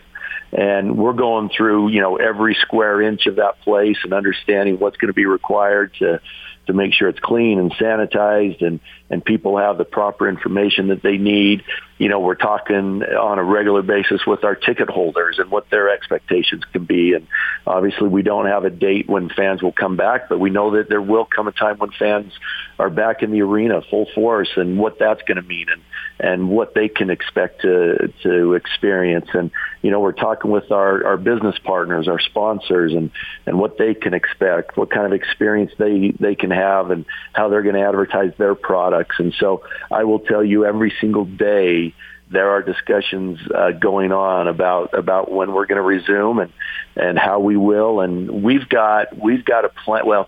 and 0.51 0.97
we're 0.97 1.13
going 1.13 1.49
through 1.49 1.89
you 1.89 2.01
know 2.01 2.15
every 2.15 2.55
square 2.55 3.01
inch 3.01 3.25
of 3.25 3.35
that 3.37 3.59
place 3.61 3.97
and 4.03 4.13
understanding 4.13 4.79
what's 4.79 4.97
going 4.97 5.09
to 5.09 5.13
be 5.13 5.25
required 5.25 5.93
to 5.99 6.19
to 6.67 6.73
make 6.73 6.93
sure 6.93 7.07
it's 7.09 7.19
clean 7.19 7.59
and 7.59 7.71
sanitized 7.73 8.65
and 8.65 8.79
and 9.09 9.23
people 9.23 9.57
have 9.57 9.77
the 9.77 9.85
proper 9.85 10.27
information 10.27 10.87
that 10.87 11.03
they 11.03 11.17
need. 11.17 11.63
You 11.97 12.09
know, 12.09 12.19
we're 12.19 12.35
talking 12.35 13.03
on 13.03 13.39
a 13.39 13.43
regular 13.43 13.81
basis 13.81 14.25
with 14.25 14.43
our 14.43 14.55
ticket 14.55 14.89
holders 14.89 15.39
and 15.39 15.49
what 15.51 15.69
their 15.69 15.89
expectations 15.89 16.63
can 16.73 16.85
be. 16.85 17.13
And 17.13 17.27
obviously, 17.65 18.09
we 18.09 18.23
don't 18.23 18.47
have 18.47 18.65
a 18.65 18.69
date 18.69 19.07
when 19.07 19.29
fans 19.29 19.61
will 19.61 19.71
come 19.71 19.95
back, 19.95 20.27
but 20.27 20.39
we 20.39 20.49
know 20.49 20.71
that 20.71 20.89
there 20.89 21.01
will 21.01 21.25
come 21.25 21.47
a 21.47 21.51
time 21.51 21.77
when 21.77 21.91
fans 21.91 22.33
are 22.79 22.89
back 22.89 23.23
in 23.23 23.31
the 23.31 23.41
arena 23.41 23.81
full 23.89 24.07
force 24.13 24.49
and 24.55 24.77
what 24.77 24.99
that's 24.99 25.21
going 25.23 25.37
to 25.37 25.43
mean 25.43 25.67
and 25.69 25.81
and 26.19 26.49
what 26.49 26.73
they 26.73 26.87
can 26.87 27.09
expect 27.09 27.61
to 27.61 28.11
to 28.23 28.53
experience. 28.53 29.27
And 29.33 29.51
you 29.81 29.91
know, 29.91 29.99
we're 29.99 30.13
talking 30.13 30.51
with 30.51 30.71
our 30.71 31.05
our 31.05 31.17
business 31.17 31.55
partners, 31.63 32.07
our 32.07 32.19
sponsors, 32.19 32.93
and 32.93 33.11
and 33.45 33.59
what 33.59 33.77
they 33.77 33.93
can 33.93 34.13
expect, 34.13 34.77
what 34.77 34.89
kind 34.89 35.05
of 35.05 35.13
experience 35.13 35.71
they 35.77 36.13
they 36.19 36.35
can 36.35 36.51
have, 36.51 36.91
and 36.91 37.05
how 37.33 37.49
they're 37.49 37.63
going 37.63 37.75
to 37.75 37.81
advertise 37.81 38.33
their 38.37 38.55
products. 38.95 39.15
And 39.19 39.33
so, 39.39 39.63
I 39.91 40.03
will 40.03 40.19
tell 40.19 40.43
you, 40.43 40.65
every 40.65 40.93
single 41.01 41.25
day 41.25 41.93
there 42.31 42.49
are 42.49 42.61
discussions 42.63 43.39
uh, 43.53 43.71
going 43.71 44.11
on 44.11 44.47
about 44.47 44.97
about 44.97 45.31
when 45.31 45.53
we're 45.53 45.67
going 45.67 45.77
to 45.77 45.83
resume 45.83 46.39
and 46.39 46.53
and 46.95 47.19
how 47.19 47.39
we 47.39 47.55
will 47.55 48.01
and 48.01 48.43
we've 48.43 48.67
got 48.67 49.15
we've 49.15 49.45
got 49.45 49.63
a 49.63 49.69
plan 49.69 50.07
well 50.07 50.27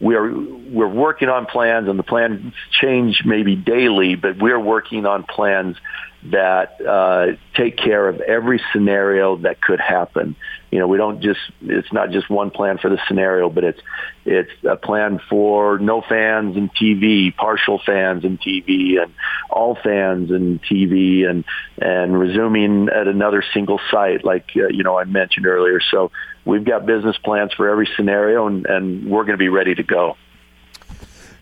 we're 0.00 0.30
we're 0.30 0.88
working 0.88 1.28
on 1.28 1.46
plans, 1.46 1.88
and 1.88 1.98
the 1.98 2.02
plans 2.02 2.52
change 2.70 3.22
maybe 3.24 3.56
daily, 3.56 4.14
but 4.14 4.36
we're 4.38 4.60
working 4.60 5.06
on 5.06 5.22
plans 5.22 5.76
that 6.24 6.80
uh, 6.86 7.28
take 7.54 7.78
care 7.78 8.08
of 8.08 8.20
every 8.20 8.60
scenario 8.72 9.36
that 9.38 9.60
could 9.62 9.80
happen. 9.80 10.36
You 10.76 10.80
know, 10.80 10.88
we 10.88 10.98
don't 10.98 11.22
just 11.22 11.40
it's 11.62 11.90
not 11.90 12.10
just 12.10 12.28
one 12.28 12.50
plan 12.50 12.76
for 12.76 12.90
the 12.90 12.98
scenario, 13.08 13.48
but 13.48 13.64
it's 13.64 13.80
it's 14.26 14.50
a 14.62 14.76
plan 14.76 15.22
for 15.30 15.78
no 15.78 16.02
fans 16.02 16.54
and 16.54 16.70
TV, 16.74 17.34
partial 17.34 17.80
fans 17.86 18.26
and 18.26 18.38
TV, 18.38 19.02
and 19.02 19.14
all 19.48 19.74
fans 19.82 20.30
and 20.30 20.62
TV, 20.62 21.26
and 21.26 21.46
and 21.78 22.20
resuming 22.20 22.90
at 22.90 23.08
another 23.08 23.42
single 23.54 23.80
site, 23.90 24.22
like 24.22 24.50
uh, 24.54 24.68
you 24.68 24.82
know 24.82 24.98
I 24.98 25.04
mentioned 25.04 25.46
earlier. 25.46 25.80
So 25.80 26.12
we've 26.44 26.62
got 26.62 26.84
business 26.84 27.16
plans 27.24 27.54
for 27.54 27.70
every 27.70 27.88
scenario, 27.96 28.46
and, 28.46 28.66
and 28.66 29.10
we're 29.10 29.24
going 29.24 29.38
to 29.38 29.38
be 29.38 29.48
ready 29.48 29.74
to 29.76 29.82
go. 29.82 30.18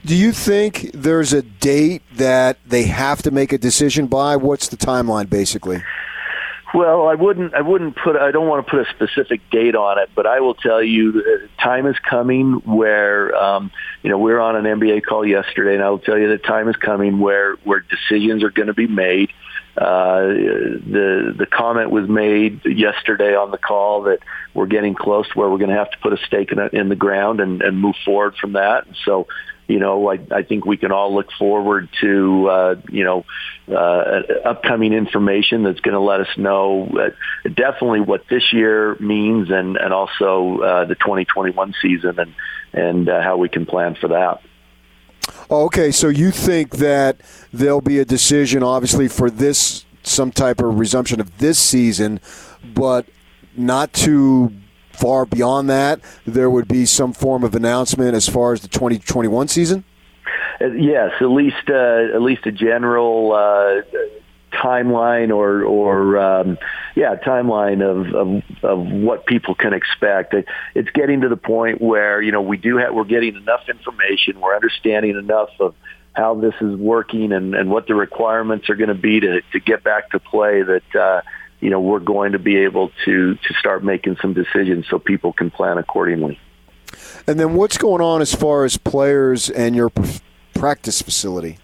Do 0.04 0.14
you 0.14 0.30
think 0.30 0.92
there's 0.94 1.32
a 1.32 1.42
date 1.42 2.02
that 2.14 2.58
they 2.64 2.84
have 2.84 3.20
to 3.22 3.32
make 3.32 3.52
a 3.52 3.58
decision 3.58 4.06
by? 4.06 4.36
What's 4.36 4.68
the 4.68 4.76
timeline, 4.76 5.28
basically? 5.28 5.82
Well, 6.72 7.06
I 7.06 7.14
wouldn't. 7.14 7.54
I 7.54 7.60
wouldn't 7.60 7.96
put. 7.96 8.16
I 8.16 8.30
don't 8.30 8.48
want 8.48 8.66
to 8.66 8.70
put 8.70 8.86
a 8.86 8.90
specific 8.90 9.48
date 9.50 9.76
on 9.76 9.98
it, 9.98 10.10
but 10.14 10.26
I 10.26 10.40
will 10.40 10.54
tell 10.54 10.82
you, 10.82 11.48
time 11.62 11.86
is 11.86 11.96
coming 11.98 12.54
where 12.64 13.34
um, 13.36 13.70
you 14.02 14.10
know 14.10 14.18
we 14.18 14.32
are 14.32 14.40
on 14.40 14.56
an 14.56 14.64
NBA 14.64 15.04
call 15.04 15.26
yesterday, 15.26 15.74
and 15.74 15.84
I 15.84 15.90
will 15.90 15.98
tell 15.98 16.18
you 16.18 16.28
that 16.28 16.44
time 16.44 16.68
is 16.68 16.76
coming 16.76 17.18
where 17.18 17.56
where 17.64 17.80
decisions 17.80 18.42
are 18.42 18.50
going 18.50 18.68
to 18.68 18.74
be 18.74 18.86
made. 18.86 19.30
Uh, 19.76 20.26
the 20.26 21.34
the 21.36 21.46
comment 21.46 21.90
was 21.90 22.08
made 22.08 22.64
yesterday 22.64 23.34
on 23.34 23.50
the 23.50 23.58
call 23.58 24.02
that 24.04 24.20
we're 24.54 24.66
getting 24.66 24.94
close 24.94 25.28
to 25.28 25.38
where 25.38 25.50
we're 25.50 25.58
going 25.58 25.70
to 25.70 25.76
have 25.76 25.90
to 25.90 25.98
put 25.98 26.12
a 26.12 26.16
stake 26.26 26.52
in, 26.52 26.60
in 26.72 26.88
the 26.88 26.96
ground 26.96 27.40
and, 27.40 27.60
and 27.60 27.78
move 27.78 27.96
forward 28.04 28.36
from 28.40 28.52
that. 28.52 28.86
And 28.86 28.96
So, 29.04 29.26
you 29.66 29.78
know, 29.78 30.10
I, 30.10 30.18
I 30.30 30.42
think 30.42 30.66
we 30.66 30.76
can 30.76 30.92
all 30.92 31.14
look 31.14 31.32
forward 31.38 31.88
to, 32.00 32.48
uh, 32.48 32.74
you 32.90 33.04
know, 33.04 33.24
uh, 33.68 34.20
upcoming 34.44 34.92
information 34.92 35.62
that's 35.62 35.80
going 35.80 35.94
to 35.94 36.00
let 36.00 36.20
us 36.20 36.28
know 36.36 36.86
uh, 36.88 37.48
definitely 37.48 38.00
what 38.00 38.24
this 38.28 38.52
year 38.52 38.96
means 39.00 39.50
and, 39.50 39.76
and 39.76 39.92
also 39.92 40.58
uh, 40.60 40.84
the 40.84 40.94
2021 40.96 41.74
season 41.80 42.18
and, 42.18 42.34
and 42.72 43.08
uh, 43.08 43.22
how 43.22 43.36
we 43.36 43.48
can 43.48 43.64
plan 43.64 43.94
for 43.94 44.08
that. 44.08 44.40
Okay, 45.50 45.90
so 45.90 46.08
you 46.08 46.30
think 46.30 46.72
that 46.76 47.20
there'll 47.52 47.80
be 47.80 47.98
a 47.98 48.04
decision, 48.04 48.62
obviously, 48.62 49.08
for 49.08 49.30
this 49.30 49.86
some 50.02 50.30
type 50.30 50.60
of 50.60 50.78
resumption 50.78 51.18
of 51.18 51.38
this 51.38 51.58
season, 51.58 52.20
but 52.74 53.06
not 53.56 53.92
too 53.94 54.52
far 54.94 55.26
beyond 55.26 55.68
that. 55.70 56.00
There 56.26 56.48
would 56.48 56.68
be 56.68 56.86
some 56.86 57.12
form 57.12 57.44
of 57.44 57.54
announcement 57.54 58.14
as 58.14 58.28
far 58.28 58.52
as 58.52 58.60
the 58.60 58.68
2021 58.68 59.48
season. 59.48 59.84
Uh, 60.60 60.66
yes, 60.66 61.12
at 61.20 61.30
least 61.30 61.68
uh, 61.68 62.14
at 62.14 62.22
least 62.22 62.46
a 62.46 62.52
general 62.52 63.32
uh, 63.32 63.82
timeline 64.52 65.34
or 65.34 65.64
or 65.64 66.18
um, 66.18 66.58
yeah 66.94 67.16
timeline 67.16 67.82
of, 67.82 68.14
of 68.14 68.42
of 68.62 68.86
what 68.86 69.26
people 69.26 69.54
can 69.54 69.72
expect. 69.72 70.34
It's 70.74 70.90
getting 70.90 71.22
to 71.22 71.28
the 71.28 71.36
point 71.36 71.80
where 71.80 72.22
you 72.22 72.32
know 72.32 72.42
we 72.42 72.56
do 72.56 72.76
have 72.76 72.94
we're 72.94 73.04
getting 73.04 73.36
enough 73.36 73.68
information, 73.68 74.40
we're 74.40 74.54
understanding 74.54 75.16
enough 75.16 75.50
of 75.60 75.74
how 76.12 76.36
this 76.36 76.54
is 76.60 76.76
working 76.76 77.32
and, 77.32 77.56
and 77.56 77.68
what 77.68 77.88
the 77.88 77.94
requirements 77.94 78.70
are 78.70 78.76
going 78.76 78.88
to 78.88 78.94
be 78.94 79.20
to 79.20 79.40
to 79.52 79.60
get 79.60 79.82
back 79.82 80.10
to 80.10 80.20
play 80.20 80.62
that. 80.62 80.94
Uh, 80.94 81.20
you 81.64 81.70
know, 81.70 81.80
we're 81.80 81.98
going 81.98 82.32
to 82.32 82.38
be 82.38 82.58
able 82.58 82.90
to 83.06 83.36
to 83.36 83.54
start 83.58 83.82
making 83.82 84.18
some 84.20 84.34
decisions 84.34 84.84
so 84.90 84.98
people 84.98 85.32
can 85.32 85.50
plan 85.50 85.78
accordingly. 85.78 86.38
And 87.26 87.40
then 87.40 87.54
what's 87.54 87.78
going 87.78 88.02
on 88.02 88.20
as 88.20 88.34
far 88.34 88.66
as 88.66 88.76
players 88.76 89.48
and 89.48 89.74
your 89.74 89.90
practice 90.52 91.00
facility? 91.00 91.56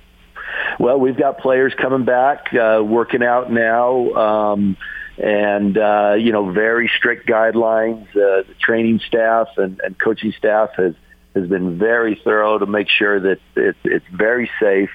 Well, 0.78 0.98
we've 0.98 1.18
got 1.18 1.38
players 1.38 1.74
coming 1.78 2.06
back, 2.06 2.46
uh, 2.54 2.82
working 2.82 3.22
out 3.22 3.52
now. 3.52 4.10
Um, 4.14 4.78
and 5.18 5.76
uh, 5.76 6.14
you 6.18 6.32
know, 6.32 6.50
very 6.50 6.90
strict 6.96 7.28
guidelines. 7.28 8.08
Uh, 8.08 8.48
the 8.48 8.54
training 8.58 9.00
staff 9.06 9.48
and, 9.58 9.82
and 9.84 9.98
coaching 10.00 10.32
staff 10.38 10.70
has 10.78 10.94
has 11.34 11.46
been 11.46 11.78
very 11.78 12.18
thorough 12.24 12.58
to 12.58 12.64
make 12.64 12.88
sure 12.88 13.20
that 13.20 13.38
it, 13.54 13.76
it's 13.84 14.06
very 14.10 14.50
safe. 14.58 14.90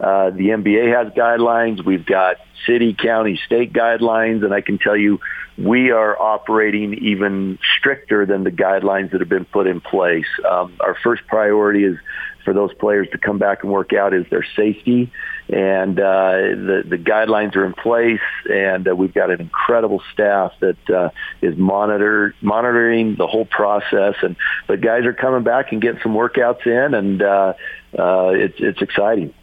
Uh, 0.00 0.30
the 0.30 0.48
NBA 0.48 0.96
has 0.96 1.12
guidelines. 1.12 1.84
We've 1.84 2.06
got 2.06 2.36
city, 2.66 2.94
county, 2.94 3.38
state 3.44 3.72
guidelines, 3.72 4.44
and 4.44 4.54
I 4.54 4.60
can 4.60 4.78
tell 4.78 4.96
you 4.96 5.20
we 5.58 5.90
are 5.90 6.20
operating 6.20 6.94
even 6.94 7.58
stricter 7.78 8.24
than 8.24 8.44
the 8.44 8.50
guidelines 8.50 9.10
that 9.12 9.20
have 9.20 9.28
been 9.28 9.44
put 9.44 9.66
in 9.66 9.80
place. 9.80 10.26
Um, 10.48 10.76
our 10.80 10.96
first 11.02 11.26
priority 11.26 11.84
is 11.84 11.98
for 12.44 12.54
those 12.54 12.72
players 12.74 13.08
to 13.12 13.18
come 13.18 13.38
back 13.38 13.62
and 13.62 13.70
work 13.70 13.92
out 13.92 14.14
is 14.14 14.24
their 14.30 14.46
safety. 14.56 15.12
And 15.48 15.98
uh, 15.98 16.32
the 16.32 16.82
the 16.86 16.96
guidelines 16.96 17.56
are 17.56 17.66
in 17.66 17.72
place, 17.72 18.20
and 18.48 18.86
uh, 18.88 18.94
we've 18.94 19.12
got 19.12 19.30
an 19.30 19.40
incredible 19.40 20.00
staff 20.12 20.52
that 20.60 20.90
uh, 20.90 21.10
is 21.42 21.56
monitor 21.58 22.34
monitoring 22.40 23.16
the 23.16 23.26
whole 23.26 23.46
process. 23.46 24.14
And 24.22 24.36
but 24.68 24.80
guys 24.80 25.04
are 25.06 25.12
coming 25.12 25.42
back 25.42 25.72
and 25.72 25.82
getting 25.82 26.00
some 26.02 26.14
workouts 26.14 26.66
in, 26.66 26.94
and 26.94 27.20
uh, 27.20 27.54
uh, 27.98 28.30
it's 28.32 28.54
it's 28.58 28.80
exciting. 28.80 29.34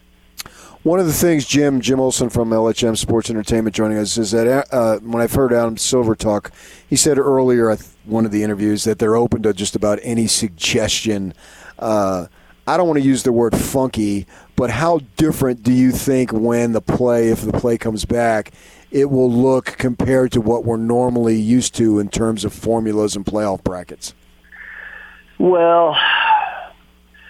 One 0.83 0.99
of 0.99 1.07
the 1.07 1.13
things, 1.13 1.45
Jim 1.45 1.81
Jim 1.81 1.99
Olson 1.99 2.29
from 2.29 2.49
LHM 2.49 2.97
Sports 2.97 3.29
Entertainment 3.29 3.75
joining 3.75 3.97
us 3.97 4.17
is 4.17 4.31
that 4.31 4.67
uh, 4.71 4.99
when 4.99 5.21
I've 5.21 5.33
heard 5.33 5.51
Adam 5.51 5.75
Silver 5.75 6.15
talk, 6.15 6.51
he 6.87 6.95
said 6.95 7.17
earlier 7.17 7.69
at 7.69 7.85
one 8.05 8.25
of 8.25 8.31
the 8.31 8.43
interviews 8.43 8.83
that 8.85 8.99
they're 8.99 9.15
open 9.15 9.43
to 9.43 9.53
just 9.53 9.75
about 9.75 9.99
any 10.03 10.27
suggestion. 10.27 11.33
Uh, 11.77 12.27
I 12.67 12.77
don't 12.77 12.87
want 12.87 12.99
to 12.99 13.05
use 13.05 13.23
the 13.23 13.31
word 13.31 13.55
funky, 13.55 14.27
but 14.55 14.69
how 14.69 14.99
different 15.15 15.63
do 15.63 15.73
you 15.73 15.91
think 15.91 16.31
when 16.31 16.73
the 16.73 16.81
play, 16.81 17.29
if 17.29 17.41
the 17.41 17.53
play 17.53 17.77
comes 17.77 18.05
back, 18.05 18.51
it 18.91 19.09
will 19.09 19.31
look 19.31 19.65
compared 19.77 20.31
to 20.33 20.41
what 20.41 20.63
we're 20.63 20.77
normally 20.77 21.37
used 21.37 21.75
to 21.75 21.99
in 21.99 22.09
terms 22.09 22.45
of 22.45 22.53
formulas 22.53 23.15
and 23.15 23.25
playoff 23.25 23.63
brackets? 23.63 24.13
Well, 25.39 25.97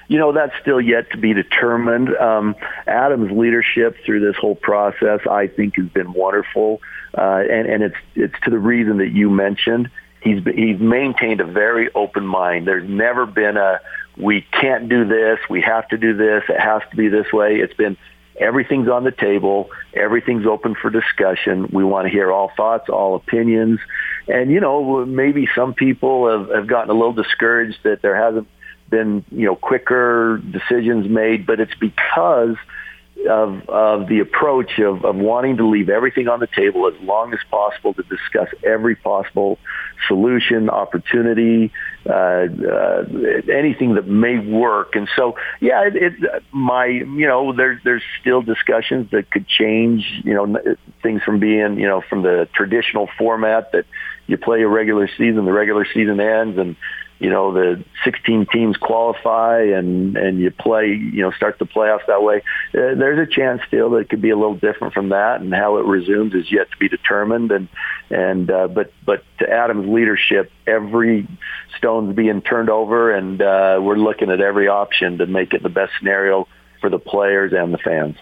you 0.07 0.17
know 0.17 0.31
that's 0.31 0.53
still 0.61 0.81
yet 0.81 1.11
to 1.11 1.17
be 1.17 1.33
determined. 1.33 2.15
Um, 2.15 2.55
Adam's 2.85 3.31
leadership 3.31 3.97
through 4.05 4.21
this 4.21 4.35
whole 4.37 4.55
process, 4.55 5.19
I 5.29 5.47
think, 5.47 5.75
has 5.75 5.87
been 5.87 6.13
wonderful, 6.13 6.81
uh, 7.17 7.43
and 7.49 7.67
and 7.67 7.83
it's 7.83 7.97
it's 8.15 8.35
to 8.43 8.49
the 8.49 8.59
reason 8.59 8.97
that 8.97 9.11
you 9.11 9.29
mentioned. 9.29 9.89
He's 10.21 10.43
he's 10.43 10.79
maintained 10.79 11.41
a 11.41 11.45
very 11.45 11.91
open 11.93 12.25
mind. 12.25 12.67
There's 12.67 12.89
never 12.89 13.25
been 13.25 13.57
a 13.57 13.79
we 14.17 14.41
can't 14.41 14.89
do 14.89 15.05
this, 15.05 15.39
we 15.49 15.61
have 15.61 15.87
to 15.89 15.97
do 15.97 16.15
this, 16.15 16.43
it 16.49 16.59
has 16.59 16.81
to 16.89 16.97
be 16.97 17.07
this 17.07 17.31
way. 17.31 17.57
It's 17.57 17.73
been 17.73 17.97
everything's 18.39 18.89
on 18.89 19.03
the 19.03 19.11
table, 19.11 19.69
everything's 19.93 20.45
open 20.45 20.75
for 20.75 20.89
discussion. 20.89 21.69
We 21.71 21.83
want 21.83 22.07
to 22.07 22.11
hear 22.11 22.31
all 22.31 22.51
thoughts, 22.55 22.89
all 22.89 23.15
opinions. 23.15 23.79
And, 24.27 24.51
you 24.51 24.59
know, 24.59 25.05
maybe 25.05 25.47
some 25.55 25.73
people 25.73 26.29
have, 26.29 26.49
have 26.49 26.67
gotten 26.67 26.89
a 26.89 26.93
little 26.93 27.13
discouraged 27.13 27.79
that 27.83 28.01
there 28.01 28.15
hasn't 28.15 28.47
been 28.89 29.23
you 29.31 29.45
know 29.45 29.55
quicker 29.55 30.37
decisions 30.37 31.07
made, 31.09 31.45
but 31.45 31.59
it's 31.59 31.75
because 31.79 32.55
of 33.29 33.67
of 33.69 34.07
the 34.07 34.19
approach 34.19 34.79
of, 34.79 35.03
of 35.03 35.15
wanting 35.15 35.57
to 35.57 35.67
leave 35.67 35.89
everything 35.89 36.27
on 36.27 36.39
the 36.39 36.47
table 36.47 36.87
as 36.87 36.93
long 37.01 37.33
as 37.33 37.39
possible 37.49 37.93
to 37.93 38.03
discuss 38.03 38.47
every 38.63 38.95
possible 38.95 39.57
solution, 40.07 40.69
opportunity, 40.69 41.71
uh, 42.05 42.13
uh, 42.13 43.03
anything 43.51 43.95
that 43.95 44.07
may 44.07 44.37
work. 44.37 44.95
And 44.95 45.09
so, 45.15 45.35
yeah, 45.59 45.87
it, 45.87 45.95
it 45.95 46.43
my 46.51 46.85
you 46.85 47.27
know 47.27 47.53
there's 47.53 47.81
there's 47.83 48.03
still 48.21 48.41
discussions 48.41 49.09
that 49.11 49.31
could 49.31 49.47
change. 49.47 50.21
You 50.23 50.33
know, 50.33 50.75
things 51.01 51.23
from 51.23 51.39
being 51.39 51.79
you 51.79 51.87
know 51.87 52.01
from 52.01 52.21
the 52.21 52.47
traditional 52.53 53.09
format 53.17 53.71
that 53.71 53.85
you 54.27 54.37
play 54.37 54.61
a 54.61 54.67
regular 54.67 55.07
season, 55.17 55.45
the 55.45 55.53
regular 55.53 55.85
season 55.85 56.19
ends, 56.19 56.57
and 56.57 56.75
you 57.19 57.29
know 57.29 57.53
the 57.53 57.83
16 58.03 58.47
teams 58.51 58.77
qualify 58.77 59.61
and 59.61 60.15
and 60.17 60.39
you 60.39 60.51
play 60.51 60.87
you 60.87 61.21
know 61.21 61.31
start 61.31 61.57
the 61.59 61.65
playoffs 61.65 62.05
that 62.07 62.21
way 62.21 62.37
uh, 62.73 62.93
there's 62.95 63.27
a 63.27 63.31
chance 63.31 63.61
still 63.67 63.91
that 63.91 63.97
it 63.97 64.09
could 64.09 64.21
be 64.21 64.29
a 64.29 64.35
little 64.35 64.55
different 64.55 64.93
from 64.93 65.09
that 65.09 65.41
and 65.41 65.53
how 65.53 65.77
it 65.77 65.85
resumes 65.85 66.33
is 66.33 66.51
yet 66.51 66.69
to 66.71 66.77
be 66.77 66.87
determined 66.87 67.51
and 67.51 67.67
and 68.09 68.51
uh, 68.51 68.67
but 68.67 68.93
but 69.05 69.23
to 69.39 69.49
Adam's 69.49 69.87
leadership 69.87 70.51
every 70.65 71.27
stone's 71.77 72.15
being 72.15 72.41
turned 72.41 72.69
over 72.69 73.11
and 73.11 73.41
uh, 73.41 73.79
we're 73.81 73.97
looking 73.97 74.29
at 74.29 74.41
every 74.41 74.67
option 74.67 75.17
to 75.17 75.25
make 75.25 75.53
it 75.53 75.63
the 75.63 75.69
best 75.69 75.93
scenario 75.97 76.47
for 76.81 76.89
the 76.89 76.99
players 76.99 77.53
and 77.53 77.73
the 77.73 77.79
fans 77.79 78.15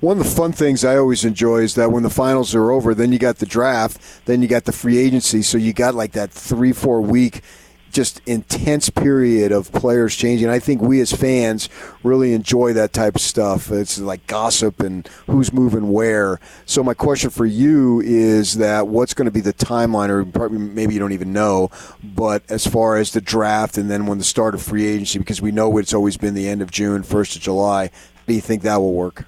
one 0.00 0.18
of 0.18 0.24
the 0.24 0.30
fun 0.30 0.52
things 0.52 0.84
I 0.84 0.98
always 0.98 1.24
enjoy 1.24 1.60
is 1.60 1.74
that 1.76 1.90
when 1.90 2.02
the 2.02 2.10
finals 2.10 2.54
are 2.54 2.70
over, 2.70 2.94
then 2.94 3.12
you 3.12 3.18
got 3.18 3.38
the 3.38 3.46
draft, 3.46 4.26
then 4.26 4.42
you 4.42 4.48
got 4.48 4.64
the 4.64 4.72
free 4.72 4.98
agency. 4.98 5.40
So 5.40 5.56
you 5.56 5.72
got 5.72 5.94
like 5.94 6.12
that 6.12 6.30
three, 6.30 6.74
four 6.74 7.00
week 7.00 7.40
just 7.96 8.20
intense 8.26 8.90
period 8.90 9.52
of 9.52 9.72
players 9.72 10.14
changing. 10.14 10.50
I 10.50 10.58
think 10.58 10.82
we 10.82 11.00
as 11.00 11.10
fans 11.10 11.70
really 12.02 12.34
enjoy 12.34 12.74
that 12.74 12.92
type 12.92 13.14
of 13.14 13.22
stuff. 13.22 13.72
It's 13.72 13.98
like 13.98 14.26
gossip 14.26 14.80
and 14.80 15.08
who's 15.26 15.50
moving 15.50 15.90
where. 15.90 16.38
So 16.66 16.84
my 16.84 16.92
question 16.92 17.30
for 17.30 17.46
you 17.46 18.02
is 18.02 18.58
that 18.58 18.86
what's 18.86 19.14
going 19.14 19.24
to 19.24 19.32
be 19.32 19.40
the 19.40 19.54
timeline, 19.54 20.10
or 20.10 20.26
probably 20.26 20.58
maybe 20.58 20.92
you 20.92 21.00
don't 21.00 21.12
even 21.12 21.32
know, 21.32 21.70
but 22.04 22.42
as 22.50 22.66
far 22.66 22.98
as 22.98 23.12
the 23.12 23.22
draft 23.22 23.78
and 23.78 23.90
then 23.90 24.04
when 24.04 24.18
the 24.18 24.24
start 24.24 24.54
of 24.54 24.60
free 24.60 24.86
agency, 24.86 25.18
because 25.18 25.40
we 25.40 25.50
know 25.50 25.78
it's 25.78 25.94
always 25.94 26.18
been 26.18 26.34
the 26.34 26.48
end 26.48 26.60
of 26.60 26.70
June, 26.70 27.02
first 27.02 27.34
of 27.34 27.40
July. 27.40 27.90
Do 28.26 28.34
you 28.34 28.42
think 28.42 28.60
that 28.62 28.76
will 28.76 28.92
work? 28.92 29.24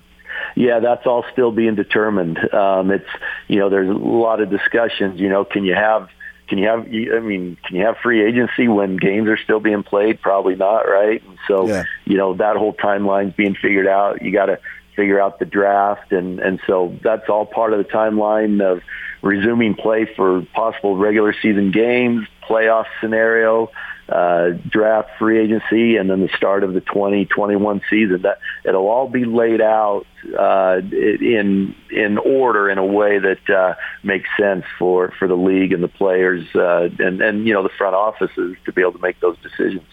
Yeah, 0.56 0.80
that's 0.80 1.06
all 1.06 1.24
still 1.32 1.52
being 1.52 1.74
determined. 1.74 2.38
Um, 2.52 2.90
it's 2.90 3.08
you 3.46 3.58
know 3.60 3.70
there's 3.70 3.88
a 3.88 3.92
lot 3.92 4.42
of 4.42 4.50
discussions. 4.50 5.18
You 5.18 5.30
know, 5.30 5.46
can 5.46 5.64
you 5.64 5.74
have 5.74 6.10
can 6.48 6.58
you 6.58 6.68
have? 6.68 6.80
I 6.80 7.20
mean, 7.20 7.56
can 7.64 7.76
you 7.76 7.84
have 7.84 7.96
free 7.98 8.24
agency 8.24 8.68
when 8.68 8.96
games 8.96 9.28
are 9.28 9.36
still 9.36 9.60
being 9.60 9.82
played? 9.82 10.20
Probably 10.20 10.56
not, 10.56 10.88
right? 10.88 11.22
And 11.22 11.38
so, 11.46 11.68
yeah. 11.68 11.84
you 12.04 12.16
know, 12.16 12.34
that 12.34 12.56
whole 12.56 12.72
timeline's 12.72 13.34
being 13.34 13.54
figured 13.54 13.86
out. 13.86 14.22
You 14.22 14.32
got 14.32 14.46
to 14.46 14.58
figure 14.96 15.20
out 15.20 15.38
the 15.38 15.44
draft, 15.44 16.12
and 16.12 16.40
and 16.40 16.60
so 16.66 16.98
that's 17.02 17.28
all 17.28 17.46
part 17.46 17.72
of 17.72 17.78
the 17.78 17.84
timeline 17.84 18.62
of 18.62 18.82
resuming 19.22 19.74
play 19.74 20.08
for 20.16 20.42
possible 20.54 20.96
regular 20.96 21.34
season 21.34 21.70
games, 21.70 22.26
playoff 22.48 22.86
scenario 23.00 23.70
uh, 24.08 24.50
draft, 24.68 25.10
free 25.18 25.38
agency, 25.38 25.96
and 25.96 26.08
then 26.08 26.20
the 26.20 26.30
start 26.36 26.64
of 26.64 26.72
the 26.72 26.80
2021 26.80 27.82
season. 27.90 28.22
That 28.22 28.38
it'll 28.64 28.88
all 28.88 29.08
be 29.08 29.24
laid 29.24 29.60
out 29.60 30.06
uh, 30.38 30.80
in 30.92 31.74
in 31.90 32.18
order 32.18 32.70
in 32.70 32.78
a 32.78 32.86
way 32.86 33.18
that 33.18 33.50
uh, 33.50 33.74
makes 34.02 34.28
sense 34.38 34.64
for 34.78 35.12
for 35.18 35.28
the 35.28 35.36
league 35.36 35.72
and 35.72 35.82
the 35.82 35.88
players 35.88 36.44
uh, 36.54 36.88
and 36.98 37.20
and 37.20 37.46
you 37.46 37.52
know 37.52 37.62
the 37.62 37.68
front 37.76 37.94
offices 37.94 38.56
to 38.64 38.72
be 38.72 38.80
able 38.80 38.92
to 38.92 39.00
make 39.00 39.20
those 39.20 39.36
decisions. 39.38 39.86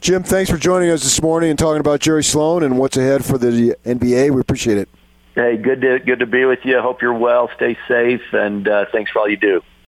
Jim, 0.00 0.22
thanks 0.22 0.50
for 0.50 0.56
joining 0.56 0.90
us 0.90 1.02
this 1.02 1.20
morning 1.20 1.50
and 1.50 1.58
talking 1.58 1.80
about 1.80 2.00
Jerry 2.00 2.22
Sloan 2.22 2.62
and 2.62 2.78
what's 2.78 2.96
ahead 2.96 3.24
for 3.24 3.36
the 3.36 3.76
NBA. 3.84 4.30
We 4.30 4.40
appreciate 4.40 4.78
it. 4.78 4.88
Hey, 5.34 5.56
good 5.56 5.80
to 5.82 5.98
good 5.98 6.20
to 6.20 6.26
be 6.26 6.44
with 6.44 6.60
you. 6.64 6.80
Hope 6.80 7.02
you're 7.02 7.12
well. 7.12 7.50
Stay 7.56 7.76
safe, 7.86 8.22
and 8.32 8.66
uh, 8.66 8.86
thanks 8.90 9.10
for 9.10 9.20
all 9.20 9.28
you 9.28 9.36
do. 9.36 9.62